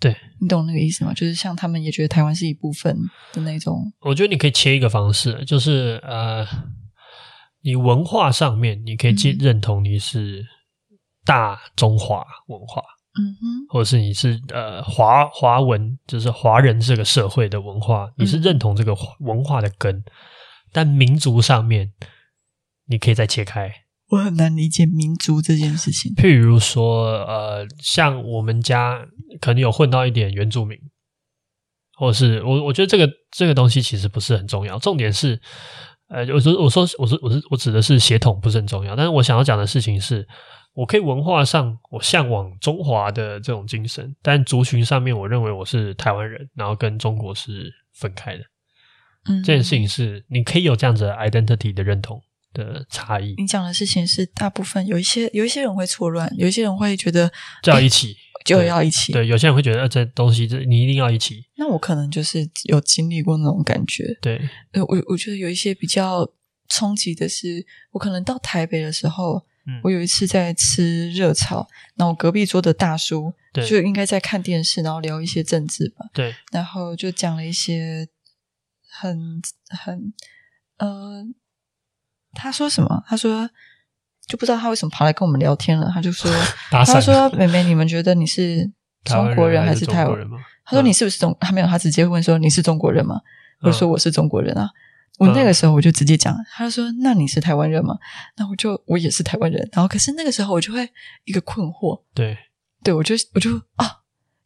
[0.00, 1.12] 对，你懂那个意思吗？
[1.12, 2.98] 就是像他们也觉得台湾是一部分
[3.34, 3.92] 的那种。
[4.00, 6.46] 我觉得你可以切一个方式，就是呃。
[7.62, 10.46] 你文化上面，你可以认认同你是
[11.26, 12.82] 大中华文化，
[13.18, 19.94] 嗯哼，或者是你是呃华华文，就是华人这个社会的文化，你是认同这个文化的根。
[19.94, 20.04] 嗯、
[20.72, 21.92] 但民族上面，
[22.86, 23.70] 你可以再切开。
[24.08, 26.14] 我很难理解民族这件事情。
[26.14, 29.06] 譬如说，呃，像我们家
[29.38, 30.78] 可能有混到一点原住民，
[31.98, 35.38] 或者是我我觉得这个这个东西其实不是很重要，重点是。
[36.10, 40.26] 呃，我说我说我说我是我指的是血统不是很重要，但是我想要讲的事情是，
[40.74, 48.42] 我可以文化上我向往中华的这种精神，但族群上面我认为我是台湾人，然后跟中国是分开的。
[49.28, 52.20] 嗯，这件事情是你可以有这样子的 identity 的认同
[52.52, 53.34] 的差异。
[53.38, 57.30] 你讲的事情是大部分有一些有一些人会错乱，有一些人会觉得
[57.62, 58.16] 叫一起。
[58.44, 61.44] 就要一起，对，有些人会觉得这东西，这你一定要一起。
[61.56, 64.16] 那我可能就是有经历过那种感觉。
[64.22, 64.40] 对，
[64.72, 66.26] 呃，我我觉得有一些比较
[66.68, 73.32] 冲击的是，我可能到台北的时候，嗯，我有一次在吃热炒，那我隔壁桌的大叔
[73.68, 76.06] 就应该在看电视，然后聊一些政治吧。
[76.14, 78.08] 对，然后就讲了一些
[78.88, 80.14] 很很
[80.78, 81.24] 呃，
[82.32, 83.04] 他说什么？
[83.06, 83.50] 他说。
[84.30, 85.90] 就不知道他为什么跑来跟我们聊天了。
[85.92, 86.30] 他就说：
[86.70, 88.70] “他说，妹妹，你们觉得你是
[89.04, 93.20] 中国人还是台湾人吗？”他说：“你是不是中？”他没有，他直接问说：“你是中国人吗？”
[93.62, 94.70] 我说：“我是中国人啊。”
[95.18, 97.98] 我那个时候我就直接讲，他就说：“那你是台湾人吗？”
[98.38, 99.68] 那我就我也是台湾人。
[99.72, 100.88] 然后可是那个时候我就会
[101.24, 102.38] 一个困惑，对
[102.84, 103.90] 对，我就我就啊，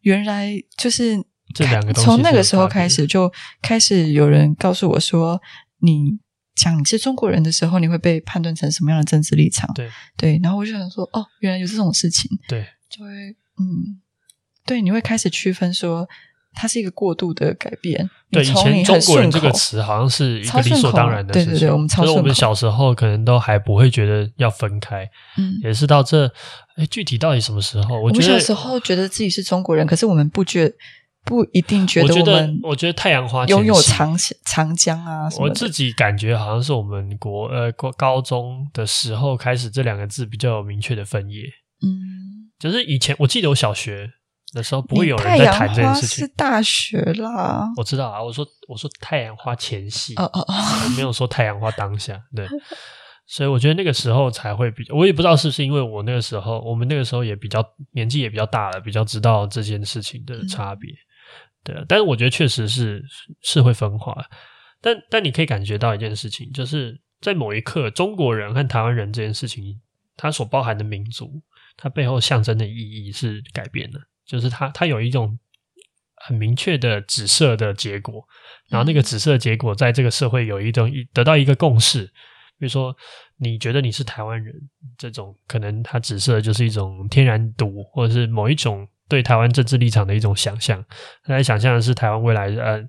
[0.00, 1.16] 原来就是
[1.54, 3.30] 这两个从那个时候开始就
[3.60, 5.40] 开始有人告诉我说
[5.80, 6.18] 你。
[6.54, 9.68] 讲你是中国人的时候，你会被判断成什么样的政治立场？
[9.74, 12.30] 对对，然后我就想说，哦，原来有这种事情。
[12.46, 13.10] 对，就会
[13.58, 14.00] 嗯，
[14.64, 16.08] 对，你会开始区分说，
[16.54, 18.08] 它是一个过度的改变。
[18.30, 21.52] 对，以前中国人这个词好像是一个理所当然的事情。
[21.54, 22.12] 对对对，我们超顺口。
[22.12, 25.08] 所以我们小时候可能都还不会觉得要分开。
[25.36, 26.32] 嗯，也是到这，
[26.76, 28.00] 哎，具体到底什么时候？
[28.00, 30.72] 我觉得我小时候觉得自己是中国人，可是我们不觉。
[31.24, 34.14] 不一定觉得我们，我觉得，我觉得太阳花拥有长
[34.44, 35.28] 长江啊。
[35.38, 41.42] 我自己感觉好像是我们国呃高高中的时候开始，这两个字比较有明确的分野。
[41.82, 44.10] 嗯，就是以前我记得我小学
[44.52, 46.26] 的时候不会有人在谈这件事情。
[46.26, 48.22] 是大学啦，我知道啊。
[48.22, 50.54] 我说我说太阳花前戏，哦哦哦，
[50.84, 52.22] 我没有说太阳花当下。
[52.36, 52.46] 对，
[53.26, 60.90] 所以我觉得那个时候才会比较，我也不知道是不是因为我那个时候，我们那个时候也比较年纪也比较大了，比较知道这件事情的差别。
[60.90, 60.96] 嗯
[61.64, 63.02] 对啊，但是我觉得确实是
[63.40, 64.14] 是会分化，
[64.82, 69.80] 但但你可以感觉到一件事情，就是在某一刻，中国人和台湾人这件事情，
[70.14, 71.42] 它所包含的民族，
[71.74, 75.38] 它背后象征的意义是改变的，就是它它有一种
[76.16, 78.22] 很明确的紫色的结果，
[78.68, 82.04] 然后那个紫色的结果在这个社会有一种得到一个共识，
[82.58, 82.94] 比如说
[83.38, 84.54] 你觉得你是台湾人，
[84.98, 88.86] 这种可能它紫色就是一种天然毒，或者是某一种。
[89.06, 90.82] 对台湾政治立场的一种想象，
[91.26, 92.82] 来想象的是台湾未来呃，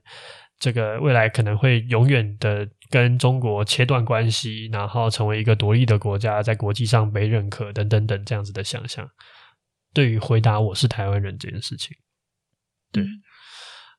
[0.57, 9.05] 这个未来可能会永远的跟中国切断关系，然后成为一个独立的国家，在国际上被认可等等等这样子的想象。
[9.93, 11.95] 对于回答我是台湾人这件事情，
[12.93, 13.07] 对，嗯、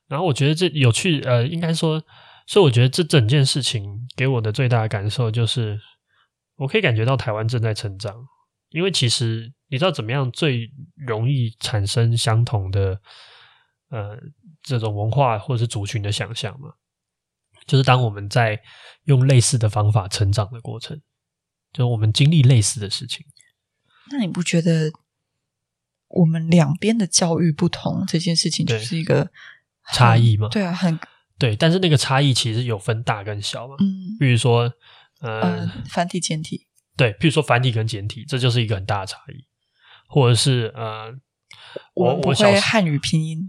[0.07, 2.03] 然后我觉得这有趣，呃，应该说，
[2.47, 5.79] 所以我觉得这整件事情给我的最大的感受就是，
[6.55, 8.15] 我可以感觉到台湾正在成长，
[8.69, 9.53] 因为其实。
[9.69, 12.99] 你知道怎么样最容易产生相同的
[13.89, 14.17] 呃
[14.61, 16.69] 这种文化或者是族群的想象吗？
[17.65, 18.61] 就是当我们在
[19.03, 21.01] 用类似的方法成长的过程，
[21.73, 23.25] 就是我们经历类似的事情。
[24.09, 24.89] 那你不觉得
[26.07, 29.29] 我们两边的教育不同这件事情就是一个
[29.91, 30.47] 差异吗？
[30.49, 30.97] 对啊，很
[31.37, 33.75] 对，但是那个差异其实有分大跟小嘛。
[33.79, 34.71] 嗯，比如说
[35.19, 39.45] 呃，呃，繁体简体，对，譬如说繁体跟简体，这就是一个很大的差异。
[40.07, 41.13] 或者是呃，
[41.93, 43.39] 我我会汉语拼音，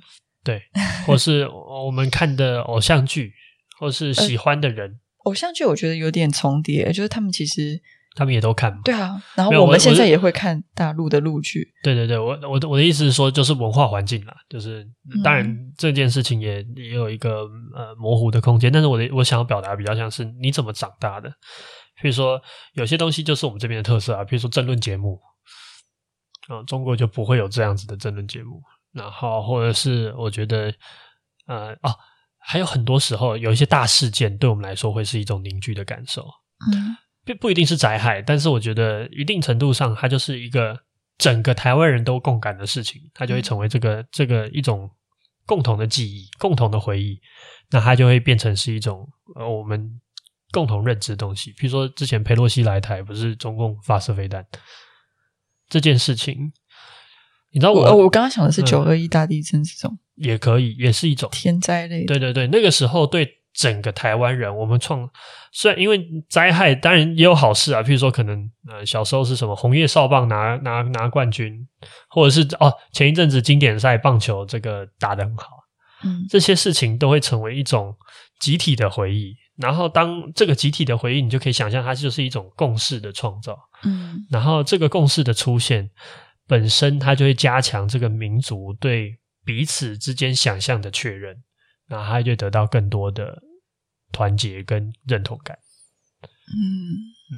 [0.44, 0.61] 对，
[1.06, 3.32] 或是我们看的偶像剧，
[3.78, 7.80] 或是喜欢的人，偶像剧我觉得有点重叠，就是他们其实
[8.16, 14.84] 他们也都看嘛，对啊，然后我们现在也会看大陆的陆剧，对对对，我我的我的意思是说，就是文化环境啦，就是
[15.22, 17.42] 当然这件事情也也有一个
[17.76, 21.28] 呃模糊的空间，但是我的我想要表达比较像是你怎么长大的，
[22.02, 22.40] 比如说
[22.74, 25.20] 有些东西就是我们这边的特色啊，比如说争论节目。
[26.49, 28.61] 啊，中国就不会有这样子的争论节目，
[28.92, 30.74] 然后或者是我觉得，
[31.46, 31.94] 呃，哦，
[32.38, 36.22] 还有很多时候有一些大事件对我们来说会是一种凝聚的感受，
[36.72, 40.78] 嗯，不不一定是灾害，但是我觉得一定程度上它就是一个
[41.18, 44.90] 整个台湾人都共感的事情，它就会成为这个这个一种
[45.44, 47.20] 共同的记忆、共同的回忆，
[47.70, 50.01] 那它就会变成是一种呃我们
[50.51, 51.53] 共同认知的东西。
[51.59, 54.42] 比如说之前佩洛西来台，不是中共发射飞弹。
[55.69, 56.53] 这件事情，
[57.53, 62.07] 你知道我我，我刚刚想的是九二一大地震这种，也可以，也是一种天灾类的。
[62.07, 65.09] 对对对，那个时候对整个台湾人，我们创
[65.53, 67.83] 虽然因为灾害，当然也有好事啊。
[67.83, 71.66] 譬如说，可能呃小时候是什么红叶少棒拿拿拿冠军，
[72.09, 75.49] 或者是哦前一阵子经典赛棒球这个打得很好，
[76.05, 77.95] 嗯，这些事情都会成为一种
[78.41, 79.35] 集体的回忆。
[79.59, 83.59] 然后当这个集体的回应，你就可以想象它就是一种共识的创造。
[83.84, 85.90] 嗯，然后这个共识的出现
[86.46, 91.42] 本身，它就会加强这个民族对彼此之间想象的确认，
[91.88, 93.42] 然后它就得到更多的
[94.12, 95.59] 团结跟认同感。
[96.22, 96.56] 嗯
[97.30, 97.34] 嗯，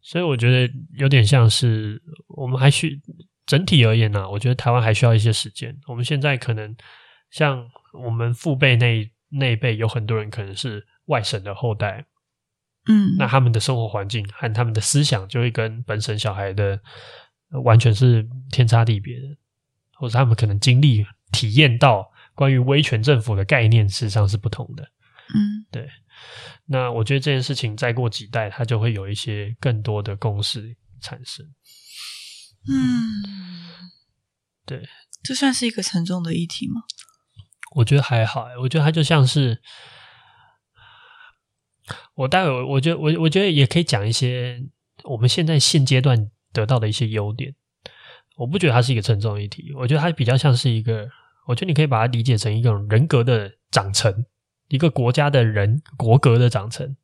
[0.00, 3.00] 所以我觉得有点像是我们还需
[3.46, 5.76] 整体而言呢、啊，我觉得台湾还需要一些时间。
[5.86, 6.74] 我们现在可能
[7.30, 10.86] 像我们父辈那那一辈，有很多人可能是。
[11.06, 12.06] 外省的后代，
[12.86, 16.80] 嗯，那他们的生活环境和他们的思想就会跟本省小孩的
[17.64, 19.26] 完全是天差地别的，
[19.94, 24.84] 或者他们可能经历、体验到关于威权政府的概念，事实上是不同的。
[25.34, 25.88] 嗯，对。
[26.66, 31.44] 那我觉得这件事情再过几代，它就会有一些更多的共识产生。
[32.68, 33.90] 嗯，
[34.64, 34.88] 对，
[35.24, 36.82] 这算是一个沉重的议题吗？
[37.70, 39.60] 我觉得还好，我觉得它就像是。
[42.14, 44.62] 我待会，我觉得我我觉得也可以讲一些
[45.02, 47.54] 我们现在现阶段得到的一些优点。
[48.36, 51.08] 我不觉得它是一个沉重的议题，我觉得它比较像是一个，
[51.48, 54.24] 我觉得你可以把它理解成一种人格的长成，
[54.68, 56.96] 一个国家的人国格的长成。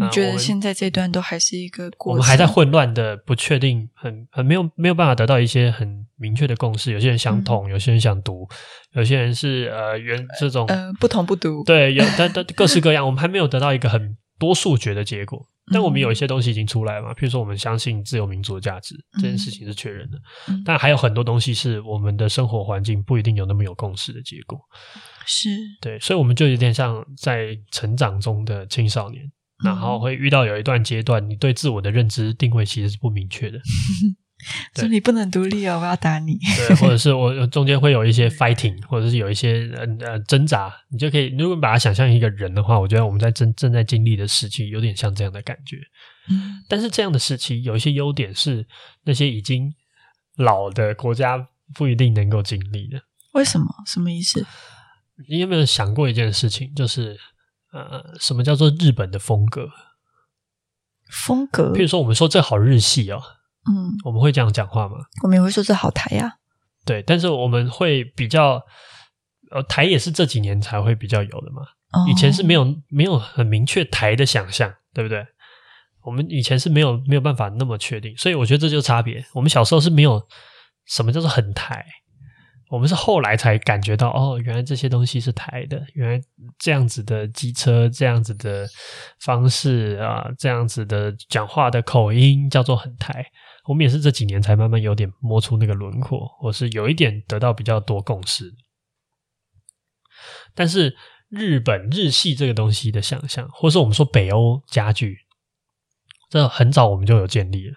[0.00, 2.12] 你觉得现在这段都还是一个过程？
[2.12, 6.92] 我们还在混乱的、不确定、很很没有没有办法得到一些很明确的共识。
[6.92, 8.48] 有些人想统，嗯、有些人想读，
[8.94, 11.62] 有些人是呃原这种呃不统不读。
[11.64, 15.46] 对，有但但各式各样，我们还没有得到一个很多数决的结果。
[15.72, 20.18] 但我们有一些东西已经出来嘛，譬如说我们相信自由民主的价值，这件事情是确认的。
[20.48, 24.58] 嗯、但还有很多东西是我们的生活环境不一定有那么有共识的结果。
[25.26, 25.48] 是
[25.80, 29.30] 对，所以我们就有点像在成长中的青少年。
[29.62, 33.60] 然后会遇到有一段阶段，你对自我的认知定位其实是不明确的，
[34.74, 36.38] 所以你不能独立哦，我要打你。
[36.56, 45.76] 对，或者是我中间会有一些 fighting，或者是有一些呃呃挣扎，你就可以，如果把它想象一个人的话，我觉得我们在正正在经历的时期有点像这样的感觉。
[46.30, 48.66] 嗯，但是这样的时期有一些优点是
[49.04, 49.74] 那些已经
[50.36, 53.00] 老的国家不一定能够经历的。
[53.32, 53.66] 为什么？
[53.86, 54.46] 什么意思？
[55.28, 57.18] 你有没有想过一件事情，就是？
[57.72, 59.68] 呃，什么叫做日本的风格？
[61.10, 63.20] 风格，譬如说，我们说这好日系哦，
[63.68, 64.96] 嗯，我们会这样讲话吗？
[65.22, 66.36] 我们也会说这好台呀，
[66.84, 68.62] 对，但是我们会比较，
[69.50, 71.62] 呃，台也是这几年才会比较有的嘛，
[71.92, 75.26] 哦，以前是没有没有很明确台的想象，对不对？
[76.02, 79.24] 我们以前是没有没有办法那么确定，所以我觉得这就是差别。
[79.34, 80.26] 我们小时候是没有
[80.86, 81.84] 什么叫做很台。
[82.70, 86.20] 我们是后来才感觉到，哦，原来这些东西是台的，原来
[86.56, 88.64] 这样子的机车，这样子的
[89.18, 93.26] 方式啊，这样子的讲话的口音叫做很台。
[93.64, 98.54] 我们也是这几年才慢慢有点摸出那个轮廓，或是有一点得到比较多共识。
[100.54, 100.96] 但是
[101.28, 105.18] 日本日系这个东西的想象，或是我们说北欧家具，
[106.28, 107.74] 这很早我们就有建立了。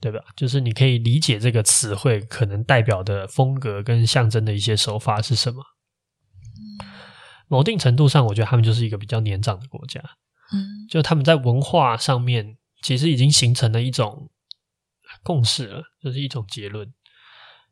[0.00, 0.20] 对吧？
[0.36, 5.62] 就是你可以理解这个词汇可能代表的风格跟象征的一些手法是什么。
[7.48, 10.00] 某定程度上，我觉得他们就是一个比较年长的国家。
[10.52, 14.30] 嗯，就他们在文化上面其实已经形成了一种
[15.22, 16.86] 共识了，就是一种结论。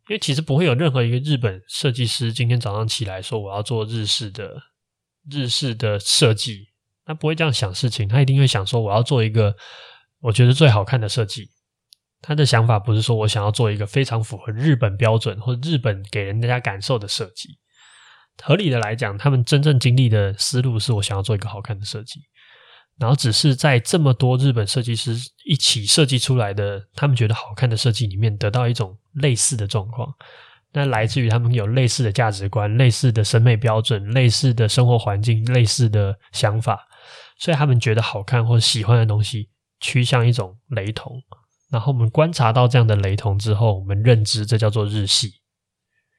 [0.08, 4.56] 因为其实不会有任何一个日本设计师今天早上起来说我要做日式的
[5.30, 6.68] 日式的设计，
[7.04, 9.56] 他不会这样想事情，他一定会想说我要做一个
[10.20, 11.50] 我觉得最好看的设计。
[12.22, 17.58] 他的想法不是说我想要做一个非常符合日本标准或日本给人家感受的设计。
[18.42, 22.20] 合理的来讲，他们真正经历的思路是我想要做一个好看的设计，
[22.98, 30.12] 然后只是在这么多日本设计师一起设计出来的，他们觉得好看的设计里面得到一种类似的状况。
[30.72, 36.86] 那来自于他们有类似的价值观、类似的审美标准、类似的生活环境、类似的想法，
[37.38, 39.48] 所以他们觉得好看或喜欢的东西
[39.80, 41.22] 趋向一种雷同。
[41.68, 45.40] 然后我们观察到这样的雷同之后，我们认知这叫做日系。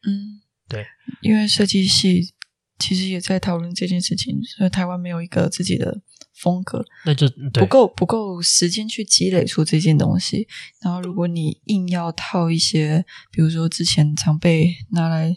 [0.05, 0.85] 嗯，对，
[1.21, 2.33] 因为设计系
[2.77, 6.01] 其实也在讨论这件事情，所以台湾没有一个自己的
[6.35, 10.47] 风格，那就不够不够时间去积累出这件东西。
[10.81, 15.35] 然后，如果你硬要套一些，比如说之前常被拿来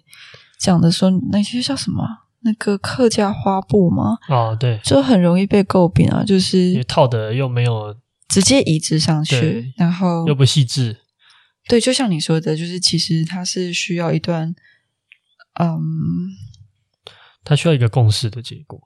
[0.58, 2.04] 讲的说那些叫什么
[2.40, 7.96] 那个客家花布吗，哦，对，就很容易被诟病啊，就是套的又没有。
[8.30, 10.96] 直接移植上去，然后又不细致。
[11.68, 14.54] 对，就像你说的，就是其实它是需要一段，
[15.60, 15.76] 嗯，
[17.44, 18.80] 它需要一个共识的结果。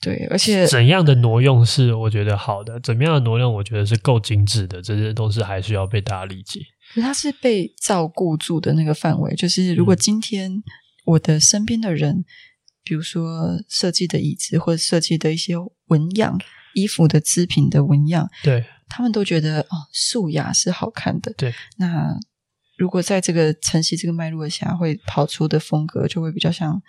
[0.00, 6.60] 对，而且怎样的挪用是我觉得好的，怎么样的挪用我觉得是够精致的，这些都是还需要被大家理解。
[6.92, 10.60] 可是它是被照顾住的那个范围，就是如果今天
[11.04, 12.24] 我的身边的人
[12.82, 15.54] 比如说设计的椅子或者设计的一些
[15.86, 16.36] 纹样、
[16.74, 21.32] 衣服的织品的纹样，对，他们都觉得哦，素雅是好看的。
[21.36, 22.18] 对，那
[22.76, 26.82] 如果在这个晨曦这个脉络下，会跑出的风格就会比较像，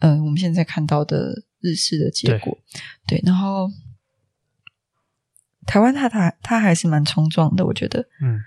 [0.00, 2.58] 嗯、呃，我们现在看到的日式的结果。
[3.06, 3.68] 对，对，然后
[5.66, 8.40] 台湾它它它还是蛮冲撞的，我觉得，嗯。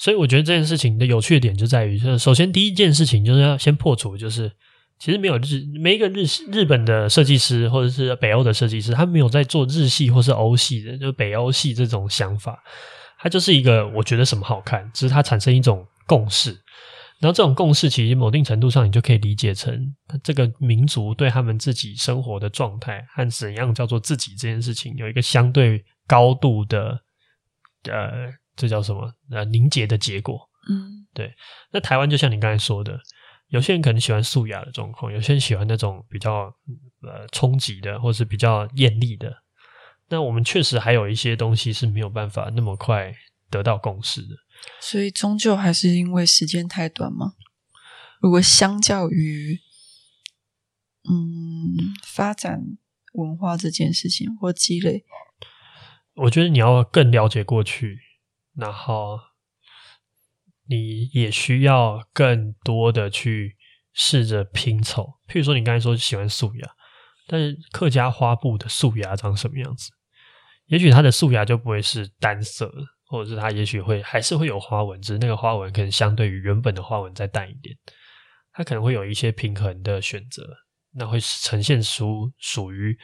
[0.00, 4.50] 所以我觉得这件事情的有趣的点就在于，就是首先第一件事情就是要先破除，就是
[5.00, 12.62] 其实没有日每一个日日本的设计师或者是北欧的设计师，他没有在做日系或是欧系的，就是北欧系这种想法，
[13.18, 16.52] 它就是一个我觉得什么好看，只是它产生一种共识，
[17.18, 19.74] 然后这种共识其实某定程度上你就可以理解成
[20.22, 27.00] 这个民族对他们自己生活的状态和怎样叫做自己这件事情有一个相对高度的
[27.90, 28.30] 呃。
[28.56, 29.10] 这叫什么？
[29.30, 30.38] 呃，凝结的结果。
[30.68, 31.32] 嗯，对。
[31.72, 32.92] 那台湾就像你刚才说的，
[33.50, 36.54] 有些人可能喜欢素雅的状况，有些人喜欢那种比较
[37.02, 39.42] 呃冲击的，或是比较艳丽的。
[40.08, 43.14] 那我们确实还有一些东西是没有办法那么快
[43.50, 44.34] 得到共识的。
[44.80, 47.34] 所以终究还是因为时间太短吗？
[48.20, 49.60] 如果相较于
[51.08, 52.60] 嗯发展
[53.14, 55.04] 文化这件事情或积累，
[56.14, 57.98] 我觉得你要更了解过去。
[58.54, 59.18] 然后，
[60.70, 63.56] 你也需要更多的去
[63.92, 65.02] 试着拼凑。
[65.26, 66.70] 譬如说，你刚才说喜欢素雅，
[67.26, 69.90] 但是客家花布的素雅长什么样子？
[70.66, 77.76] 也许它的素雅就不会是单色的，或者是它也许会还是会有花纹，只是那个花纹可能相对于原本的花纹再淡一点。
[78.52, 80.46] 它可能会有一些平衡的选择，
[80.94, 82.96] 那会呈现出属于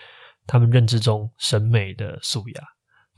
[0.47, 2.63] 他们认知中审美的素雅。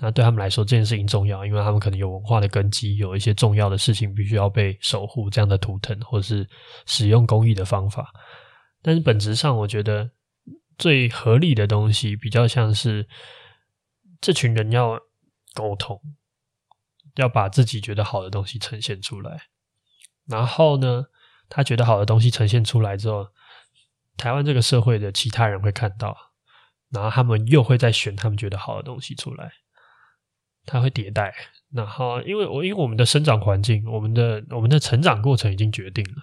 [0.01, 6.49] 那对他们来说，这件事情重要，因为他们可能有文化的根基，有一些重要的事情必须要被守护，这样的图腾或是
[6.87, 8.13] 使用工艺的方法。
[8.81, 10.09] 但是本质上，我觉得
[10.79, 13.09] 最合理的东西，比较像是
[14.21, 15.01] 这群人要
[15.53, 16.01] 沟通，
[17.17, 19.49] 要把自己觉得好的东西呈现出来。
[20.29, 21.07] 然后呢，
[21.49, 23.27] 他觉得好的东西呈现出来之后，
[24.17, 26.17] 台湾这个社会的其他人会看到，
[26.91, 29.51] 然后他们又会再选他们觉得好的东西出来。
[30.71, 31.35] 它会迭代，
[31.73, 36.17] 然后因为我因为我们的生长环境，我们的我们的成长过程已经决定了，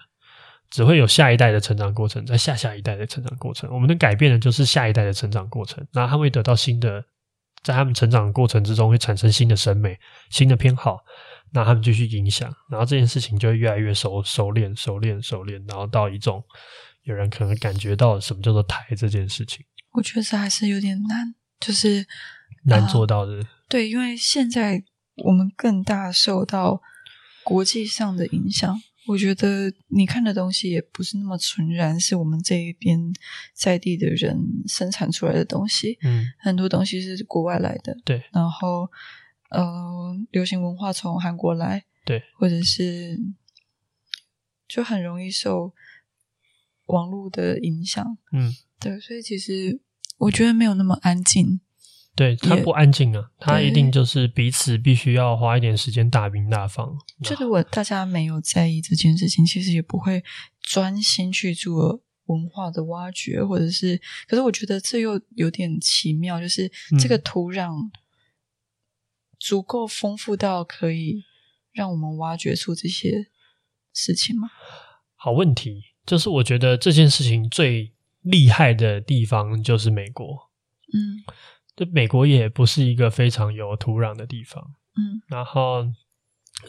[0.70, 7.04] 只会有下一代的成长过程，在下下一代的成长过程，我们能改变的就是下一代的成长过程，那他们会得到新的，
[7.64, 9.98] 在他们成长过程之中会产生新的审美、
[10.30, 11.00] 新的偏好，
[11.52, 16.44] 那他们继续影响，然后这件事情就会越来越熟熟练、熟练、熟练，然后到一种
[17.02, 22.06] 有人可能感觉到什么叫做台这件事情，我觉得还是有点难，就是
[22.64, 23.32] 难做到的。
[23.32, 24.84] 呃对，因为现在
[25.24, 26.80] 我们更大受到
[27.42, 33.12] 国际上的影响，我觉得你看的东西也不是那么纯然是我们这一边
[33.54, 34.36] 在地的人
[34.66, 38.90] 生产出来的东西，嗯，很多东西是国外来的，对，然后
[39.50, 43.18] 呃，流行文化从韩国来，对，或者是
[44.68, 45.72] 就很容易受
[46.86, 49.80] 网络的影响，嗯，对，所以其实
[50.18, 51.60] 我觉得没有那么安静。
[52.16, 56.96] 对，他不安静啊，他一定就是彼此必须要花一点时间大兵大放。
[57.22, 60.24] 就如果大家没有在意这件事情，其实也不会
[60.62, 64.00] 专心去做文化的挖掘，或者是。
[64.26, 67.90] 可是我觉得这又有点奇妙，就是这个土壤
[69.38, 71.22] 足够丰富到可以
[71.72, 73.26] 让我们挖掘出这些
[73.92, 74.48] 事情吗？
[75.16, 77.92] 好问题，就是我觉得这件事情最
[78.22, 80.50] 厉害的地方就是美国，
[80.94, 81.22] 嗯。
[81.76, 84.64] 就美国也不是一个非常有土壤的地方，
[84.96, 85.86] 嗯，然后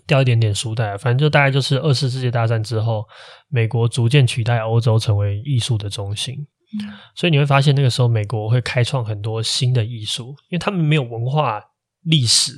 [0.06, 3.08] 掉一点点书袋，反正就大概就是二次世界大战之后，
[3.48, 6.36] 美国逐渐取代欧洲成为艺术的中心，
[6.82, 11.64] 嗯，所以你会发现那个时候美国会开创很多新的艺术，因为他们没有文化
[12.02, 12.52] 历史，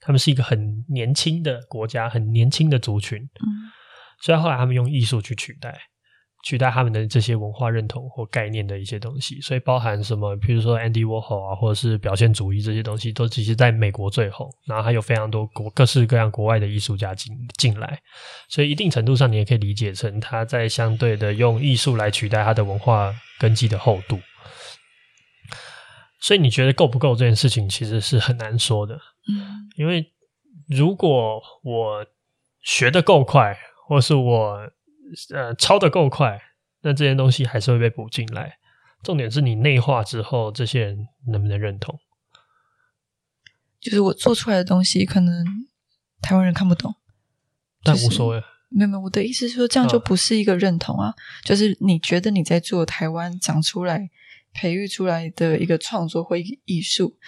[0.00, 3.70] 他们是一个很年轻的国家，很年轻的族群，嗯，
[4.20, 5.78] 所以后来他们用艺术去取代。
[6.42, 14.50] 取代他们的这些文化认同或概念的一些东西，所以包含什么，比如说 Andy Warhol 啊，或者是表现主义这些东西，都其实在美国最红。
[14.66, 17.96] 然后还有非常多国各式各样国外的艺术家进进来，
[18.48, 24.18] 所以一定程度上你也可以理解成他在相对的用艺术来取代他的文化根基的厚度。
[26.20, 28.96] 所以你觉得够不够这件事情其实是很难说的，
[29.28, 30.12] 嗯，因为
[30.68, 32.04] 如果我
[32.62, 34.58] 学的够快，或是我。
[35.34, 36.40] 呃，抄的够快，
[36.82, 38.58] 那这些东西还是会被补进来。
[39.02, 41.98] 重点是你内化之后，这些人能不能认同？
[43.80, 45.44] 就是我做出来的东西，可能
[46.20, 46.94] 台湾人看不懂，
[47.82, 48.42] 但无所谓。
[48.68, 51.10] 没有没有，我的意思是说，这样就不是一个认同啊。
[51.10, 54.08] 哦、就是你觉得你在做台湾长出来、
[54.54, 57.18] 培育出来的一个创作或艺术，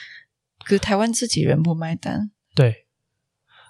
[0.64, 2.30] 可是台湾自己人不买单。
[2.54, 2.86] 对，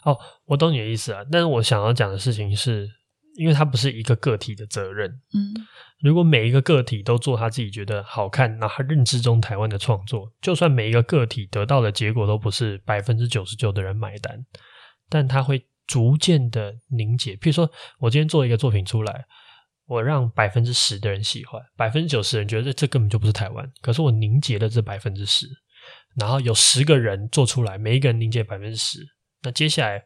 [0.05, 1.23] 哦，我懂你的意思啊。
[1.33, 2.91] 但是我想要讲的事情是，
[3.35, 5.11] 因为它不是一个个体的责任。
[5.33, 5.55] 嗯，
[6.01, 14.45] 如果每一个个体都做他自己觉得好看，那他认知中台湾的创作，就算每一个个体得到的结果都不是百分之九十九的人买单，
[15.09, 15.67] 但他会。
[15.87, 19.23] 逐渐的凝结，譬如说，我今天做一个作品出来，
[19.85, 23.71] 我让百分之十的人喜欢，百分之九十人觉得这根本就不是台湾。
[23.83, 25.47] 可是我凝结了这百分之十，
[26.19, 28.99] 然后有十个人做出来，每一个人凝结百分之十。
[29.43, 30.03] 那接下来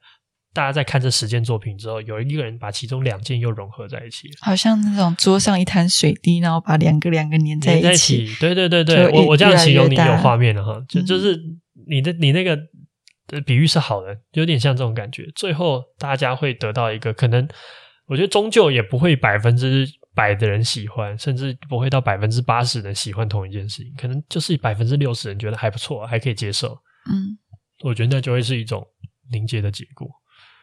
[0.53, 7.83] 大家在看这十件作品之后，有一个人把其中两件又融合在一起，好像那种桌上一滩水滴，然后把两个两个粘在一起。
[7.83, 8.37] 粘在一起。
[8.41, 11.39] 对对对对，我我这样形容你有画面了哈，就就是
[11.87, 12.59] 你的你那个。
[13.31, 15.31] 的比喻是好的，有点像这种感觉。
[15.35, 17.47] 最后大家会得到一个可能，
[18.07, 26.69] 我觉得终究也不会百分之百的人喜欢，甚至不会到百分之八十的人喜欢同一件事情，可能就是百分之六十人觉得还不错，还可以接受。
[27.13, 27.37] 嗯，
[27.85, 28.83] 我觉得那就会是一种
[29.31, 30.09] 凝结的结果。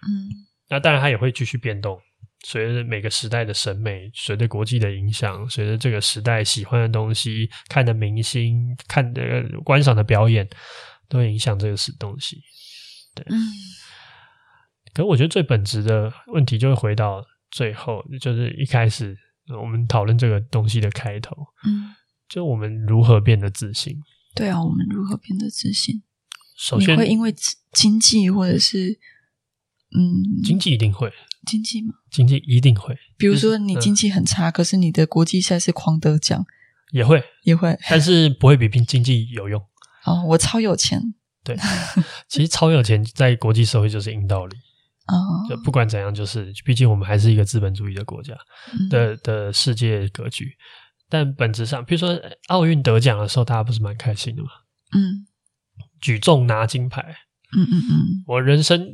[0.03, 1.99] 嗯，那当然它也会继续变动，
[2.43, 9.21] 随着每个时代的审美，随着国际的影响，随着这个时代喜欢的东西、看的明星、看的
[9.63, 10.47] 观赏的表演，
[11.07, 12.41] 都会影响这个是东西。
[13.13, 13.37] 对，嗯，
[14.93, 19.17] 可是我觉得最本质的问题就会回到最后，就是一开始
[19.59, 21.35] 我们讨论这个东西的开头，
[21.65, 21.95] 嗯，
[22.27, 23.97] 就我们如何变得自信？
[24.35, 26.03] 对啊，我们如何变得自信？
[26.57, 27.33] 首先，你会因为
[27.71, 28.99] 经济或者是
[29.95, 31.11] 嗯，经济一定会
[31.45, 31.93] 经济吗？
[32.11, 32.97] 经济一定会。
[33.17, 36.45] 比如说你经济很差，嗯，可是你的国际赛事狂得奖，
[36.91, 39.61] 也会也会，但是不会比拼经济有用。
[40.05, 41.01] 哦，我超有钱。
[41.43, 41.55] 对，
[42.27, 44.57] 其实超有钱在国际社会就是硬道理
[45.05, 45.45] 哦！
[45.47, 48.33] 就不管怎样，就是毕竟我们还是一个资本主义的国家
[48.89, 50.51] 的、嗯、的世界格局。
[51.07, 54.49] 但本质上，比如说奥运得奖的时候，大家不是蛮开心的吗？
[54.93, 55.27] 嗯，
[56.01, 57.15] 举重拿金牌，
[57.55, 58.23] 嗯嗯嗯。
[58.27, 58.87] 我人生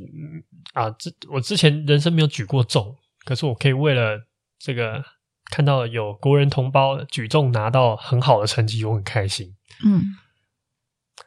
[0.74, 2.96] 啊，之我之前人生没有举过重，
[3.26, 4.28] 可是我可以为了
[4.60, 5.04] 这个
[5.52, 9.56] 看到有国人同胞举重拿到很好的成绩，我很开心。
[9.86, 10.16] 嗯，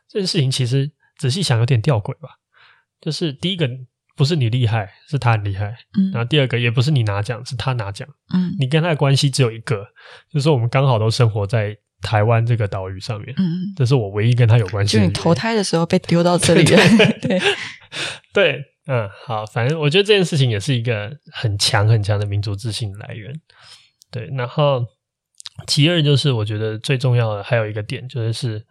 [0.09, 0.93] 这件事情其实。
[1.17, 2.41] 仔细想，有点吊诡吧。
[3.01, 3.71] 就是第一个
[4.17, 5.73] 不是你厉害，是他很厉害。
[5.97, 8.07] 嗯，然后第二个也不是你拿奖，是他拿奖。
[8.35, 9.87] 嗯，你跟他的关系只有一个，
[10.29, 13.35] 就是我们刚好都生活在台湾这个岛屿上面。
[13.37, 15.03] 嗯，这是我唯一跟他有关系的。
[15.03, 16.79] 就你投胎的时候被丢到这里了。
[17.21, 17.41] 对
[18.33, 23.33] 对，嗯，好，反正我觉得这件事情也是一个很强很强的民族自信的来源。
[24.13, 24.87] 对，然后
[25.67, 28.65] 其二就是我觉得最重要的还有一个点就是。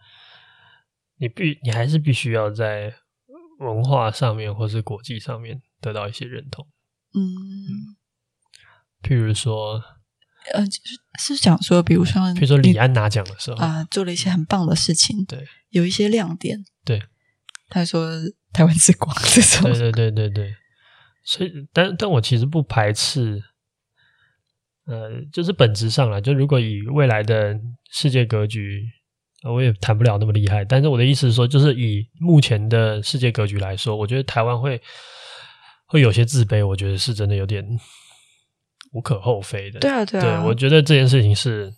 [1.19, 2.93] 你必你还是必须要在
[3.59, 6.67] 文化上面或是国际上面得到一些认同，
[7.13, 7.95] 嗯，
[9.01, 9.81] 譬如说，
[10.51, 10.63] 呃，
[11.19, 17.01] 是讲说，比如说，比如说李安拿奖的时候啊、呃，做了一些很棒的事情，对，有一些亮点，对，
[17.69, 18.09] 他说
[18.51, 20.55] 台湾之光这种，对对对对对，
[21.23, 23.41] 所以，但但我其实不排斥，
[24.85, 27.59] 呃，就是本质上来，就如果以未来的
[27.91, 28.83] 世界格局。
[29.45, 34.81] 我也谈不了那么厉害，但是我的意思是说，就是以目前的世界格局来说，我觉得台湾会
[35.85, 37.61] 会有些自卑，我觉得是真的有点
[38.93, 39.79] 无可厚非的。
[39.79, 41.73] 对啊，对啊，对，我觉得这件事情是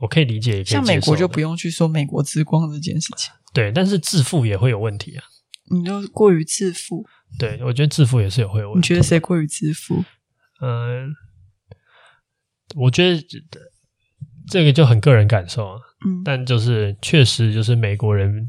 [0.00, 0.64] 我可以理解，也可以。
[0.64, 3.32] 像美国就不用去说美国之光这件事情。
[3.52, 5.24] 对，但是自负也会有问题啊。
[5.70, 7.06] 你就过于自负。
[7.38, 8.78] 对，我觉得自负也是有会有问题。
[8.78, 10.04] 你觉得谁过于自负？
[10.60, 11.14] 嗯，
[12.74, 13.24] 我觉得。
[14.46, 18.46] 这个就很个人感受啊，嗯，但就是确实就是美国人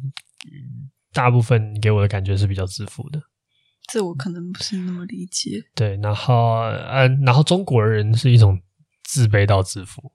[1.14, 3.22] 大部分给我的感觉是比较自负的，
[3.88, 5.64] 这我可能不是那么理解。
[5.76, 8.60] 对，然后呃，然后中国人是一种
[9.04, 10.12] 自卑到自负，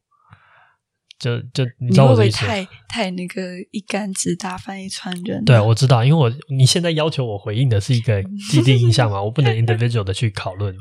[1.19, 2.39] 就就你知道我的意思？
[2.39, 5.45] 太太那个一竿子打翻一船人？
[5.45, 10.77] 对，我知道，因为我你现在要求我回应的是一个既定印象嘛，我不能 individual 的去讨论。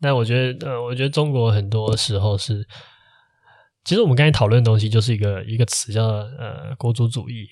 [0.00, 2.66] 但我觉得，呃，我觉得中国很多时候是。
[3.84, 7.48] 其实我们刚才讨论的东西就是一个一个词叫呃国族主义，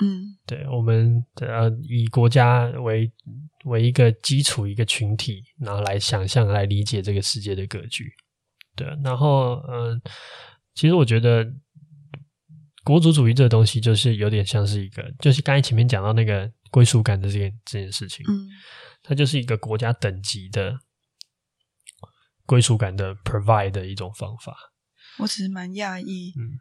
[0.00, 3.10] 嗯，对，我们呃以国家为
[3.64, 8.10] 为一个基础一个群体，然后来想象来理解这个世界的格局，
[8.76, 10.02] 对，然后嗯、呃，
[10.74, 11.44] 其实我觉得
[12.84, 18.48] 国族主义这个东西就是有点像是一个，就是刚才前面讲到那个归属感的这件这件事情，嗯，
[19.02, 20.78] 它就是一个国家等级的
[22.46, 24.56] 归属感的 provide 的一种方法。
[25.18, 26.56] 我只是蛮讶异，嗯，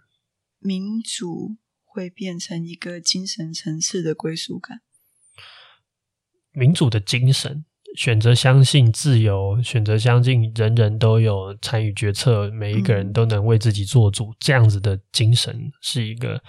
[0.60, 1.56] 民主
[1.98, 4.82] 会变成一个精神层次的归属感。
[6.52, 16.44] 民主的精神选择相信自由，选择相信人人都有参与决策，每一个人都能为自己做主，嗯、这样子的精神是一个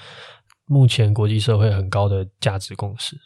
[0.66, 3.16] 目前国际社会很高的价值共识。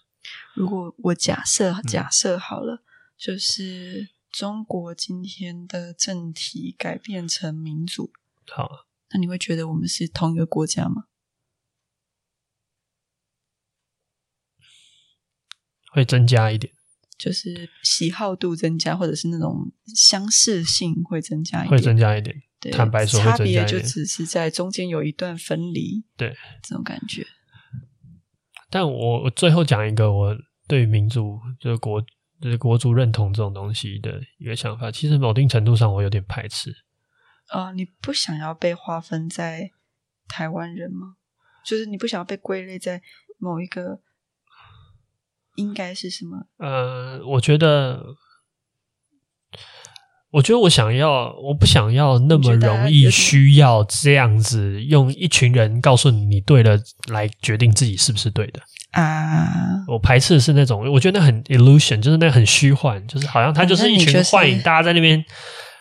[0.55, 2.87] 如果我假设假设好了，嗯、
[3.19, 8.13] 就是中国今天的政体改变成民主，
[8.53, 11.07] 好，那你会觉得我们是同一个国家吗？
[15.93, 16.73] 会增加一点，
[17.19, 22.35] 就是喜好度增加，或者是那种相似性会增加一点，会增加一点。
[22.59, 27.27] 对，坦白说，差别就只是在中间有一段分离，对这种感觉。
[28.71, 30.35] 但我我最后讲一个我
[30.67, 32.01] 对民族就是国
[32.41, 36.75] 就是国族认同这种东西的一个想法，其实某定程度上我有点排斥。
[37.49, 39.73] 啊、呃，你不想要被划分在
[40.27, 41.17] 台湾人吗？
[41.67, 43.03] 就是你不想要被归类在
[43.39, 44.01] 某一个。
[45.57, 46.47] 应该是什么？
[46.59, 48.03] 呃，我觉得，
[50.33, 56.79] 我觉得我想要，我不想要那么容易需要这样子用一群人告诉你你对了
[57.09, 58.61] 来决定自己是不是对的
[58.93, 59.47] 啊。
[59.89, 65.23] 我排斥的是那种，我觉得那很 illusion，就是那很虚幻，就是好像他就是一群幻影，大家在那边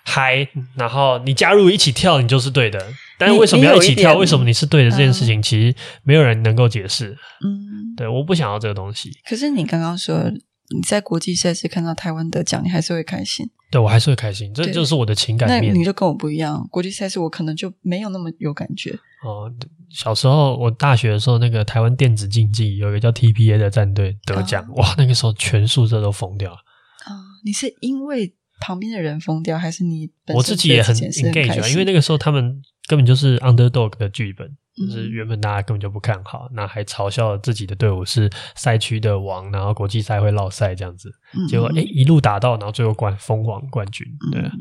[0.03, 2.86] 嗨，然后你加入一起跳，你就是对的。
[3.22, 4.15] 但是为什么要一起跳？
[4.15, 4.89] 为什么你是对的？
[4.89, 7.15] 这件事情其实没有人能够解释。
[7.45, 9.11] 嗯，对，我不想要这个东西。
[9.30, 10.32] 可是你刚刚说
[10.74, 13.47] 你在国际赛事看到台湾得奖，你还是会开心？
[13.69, 15.72] 对，我还是会开心，这就是我的情感面。
[15.72, 18.91] 那你就跟我不一样，国际赛事我可能就没有那么有感觉。
[19.24, 19.49] 哦，
[19.89, 26.57] 小时候我大学的时候，那个台湾电子竞技有一个叫 TPA 的战队得奖，哦、哇，那个时候全宿舍都疯掉了。
[27.05, 31.69] 啊、哦，你是因为旁边的人疯掉，还是你本身我自己也很 engage 啊？
[31.69, 32.61] 因为那个时候他们。
[32.91, 44.51] 根本就是 underdog 的剧本，就是原本大家根本就不看好，那、嗯、还嘲笑自己的队伍是赛区的王，然后国际赛会落赛这样子，嗯、结果哎、欸、一路打到，然后最后冠封王冠军，对，嗯、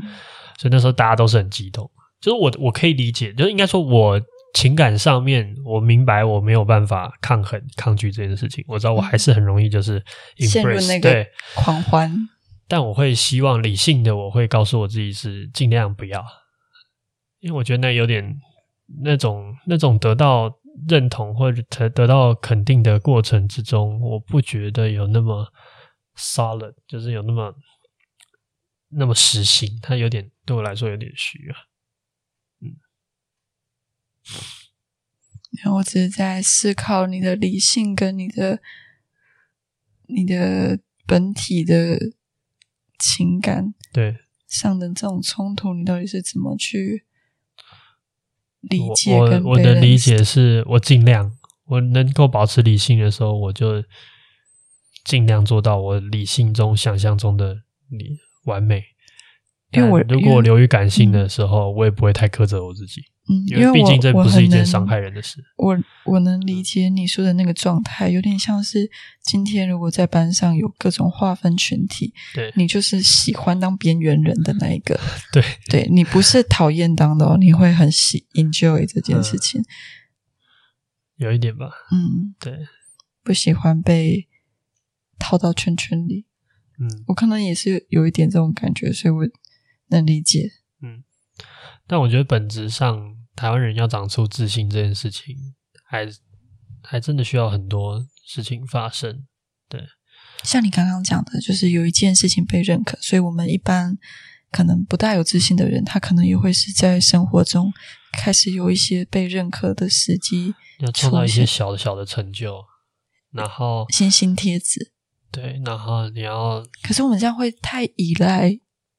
[0.60, 1.90] 所以那时候大家都是很激动。
[2.20, 4.22] 就是我我可以理解，就是应该说我
[4.54, 10.00] 情感上面我明白我没有办法抗衡抗拒这件事情，我知道我还是很容易就是
[10.36, 11.26] embrace，陷入那个
[11.56, 12.14] 狂欢，
[12.68, 16.24] 但我会希望理性的，我会告诉我自己是尽量不要。
[17.40, 18.40] 因为我觉得那有点
[19.02, 25.52] 那种那种得到认同或者得得到肯定的过程之中，我不觉得有那么
[26.16, 27.54] solid，就是有那么
[28.88, 31.56] 那么实心，它有点对我来说有点虚啊。
[32.60, 32.76] 嗯，
[35.62, 38.60] 然后我只是在思考你的理性跟你的
[40.08, 41.98] 你的本体的
[42.98, 47.06] 情感对上的这种冲突，你到底是怎么去？
[48.62, 51.32] 理解跟我我的理解是我尽量
[51.66, 53.82] 我能够保持理性的时候，我就
[55.04, 57.54] 尽量做到我理性中想象中的
[57.90, 58.84] 你完美。
[59.72, 63.00] 因为我如果我流于感性的时候，我也不会太苛责我自己。
[63.28, 65.44] 嗯，因为毕竟这不是一件伤害人的事。
[65.56, 68.90] 我我，我能理解你说的那个状态，有点像是
[69.22, 74.98] 今天如果在班上有各种划分群体，对，你就是喜欢当边缘人的那一个。
[75.32, 79.60] 对，对你不是讨厌当的哦，你会很喜 enjoy 这件事情。
[79.60, 79.64] 嗯，
[81.18, 81.70] 有一点吧。
[81.92, 82.66] 嗯，对，
[83.22, 84.26] 不喜欢被
[85.18, 86.26] 套到圈圈里。
[86.80, 89.24] 嗯，我可能也是有一点这种感觉，所以我
[89.90, 90.50] 能理解。
[91.90, 93.16] 嗯，但我觉得本质上。
[93.36, 95.34] 台湾人要长出自信这件事情，
[95.86, 96.06] 还
[96.82, 99.24] 还真的需要很多事情发生。
[99.66, 99.80] 对，
[100.44, 103.96] 像你刚刚讲的，就是有一件事情被认可，所以我们一般
[104.50, 107.72] 可能不大有自信的人，他可能也会是在生活中
[108.12, 112.62] 开始有一些被认可的时机，要创造一些小的小的成就，
[113.32, 114.92] 然后星星贴纸。
[115.30, 118.58] 对，然后你要，可是我们这样会太依赖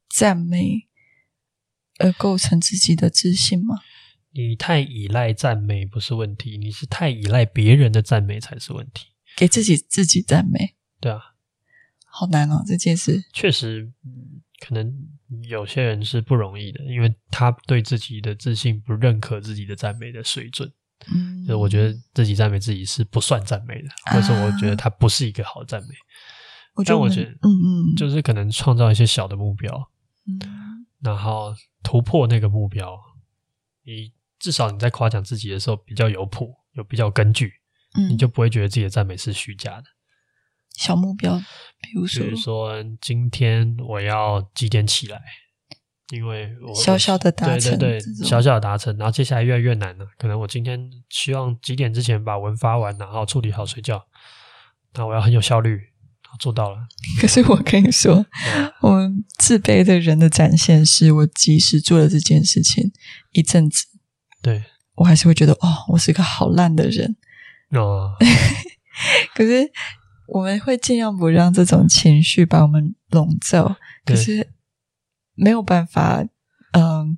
[0.09, 0.87] 赞美
[2.01, 3.75] 而构成自己的自信吗？
[4.33, 9.07] 你太依赖赞美不是问题，你是太依赖别人的赞美才是问题。
[9.35, 11.19] 给自己自己赞美，对啊，
[12.05, 13.23] 好难哦，这件事。
[13.33, 13.91] 确实，
[14.65, 14.93] 可能
[15.47, 20.71] 有些人是不容易的，因为他对自己的自信不认可自己的赞美的水准。
[21.13, 25.89] 嗯，所以我觉得自己赞美自己是不算赞美的，啊、或者我觉得他不是一个好赞美。
[26.75, 27.49] 我但我觉得，嗯
[27.91, 29.89] 嗯，就是可能创造一些小的目标，
[30.27, 30.39] 嗯，
[31.01, 32.99] 然后突破那个目标，
[33.83, 34.13] 你。
[34.41, 37.53] 至少你在夸奖自己的时候比较有谱，有比较根据，
[37.95, 39.83] 嗯，你就不会觉得自己的赞美是虚假的。
[40.75, 41.37] 小目标，
[41.79, 45.21] 比如说，比如说今天我要几点起来？
[46.11, 50.07] 因为我小小的达成，对对对，小小的达成，然后接下来越来越难了。
[50.17, 54.07] 可能我今天希望几点之前把文发完，然后处理好睡觉。
[54.95, 55.90] 那我要很有效率，
[56.39, 56.87] 做到了。
[57.19, 58.25] 可是我跟你说，
[58.55, 62.91] 嗯、我们自卑的人的展现是，我即使做了这件事情
[63.31, 63.85] 一阵子，
[64.41, 64.63] 对
[64.95, 67.15] 我还是会觉得，哦，我是个好烂的人。
[67.71, 68.15] 哦，
[69.35, 69.71] 可是
[70.27, 74.49] 我们会尽量不让这种情绪把我们笼罩，可是
[75.35, 76.23] 没有办法，
[76.73, 77.17] 嗯。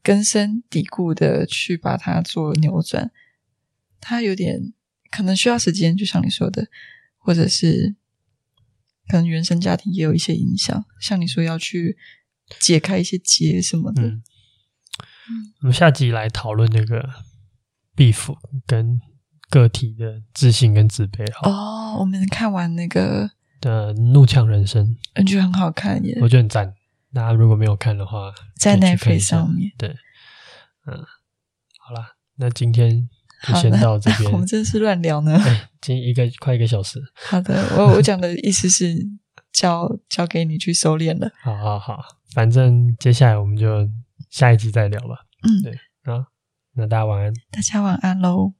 [0.00, 3.10] 根深蒂固的去把它做扭转，
[4.00, 4.72] 它有点
[5.10, 6.68] 可能需要时间，就像你说的，
[7.18, 7.96] 或者是
[9.08, 11.96] 可能原生家庭也有一些影响，像你说要去
[12.60, 14.02] 解开一些结什么的。
[14.02, 14.22] 嗯，
[15.60, 17.08] 我们下集来讨论那个
[17.96, 18.34] beef
[18.66, 19.00] 跟
[19.50, 21.30] 个体的自信跟自卑。
[21.34, 26.74] 好哦，我们看完那个的怒呛人生，我觉得很好看耶，我觉得很赞。
[27.12, 29.88] 大家如果没有看的话，在 Netflix 上面，对，
[30.86, 31.04] 嗯，
[31.78, 33.08] 好啦，那今天
[33.42, 34.30] 就先到这边。
[34.32, 37.00] 我们真是乱聊呢，对，今天一个快一个小时。
[37.14, 38.96] 好的，我我讲的意思是
[39.52, 41.30] 交交给你去收敛了。
[41.40, 41.98] 好好好，
[42.34, 43.88] 反正接下来我们就
[44.30, 45.26] 下一集再聊吧。
[45.42, 45.72] 嗯，对，
[46.12, 46.26] 啊，
[46.74, 47.32] 那大家晚安。
[47.50, 48.54] 大家晚安喽。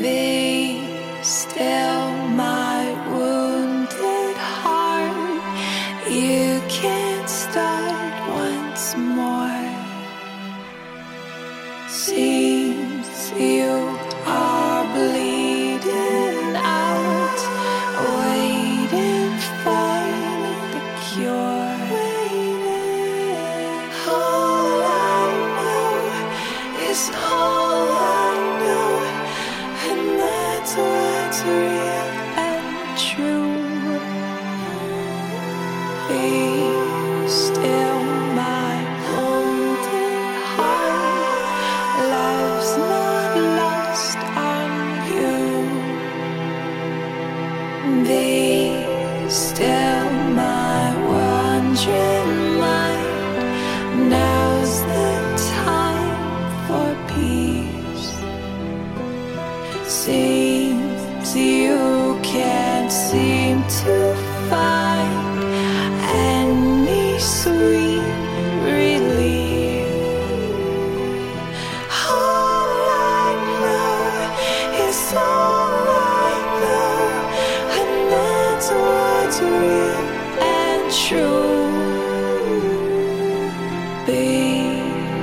[0.00, 0.80] Be
[1.22, 2.19] still,
[12.10, 12.49] see.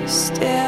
[0.08, 0.67] Still,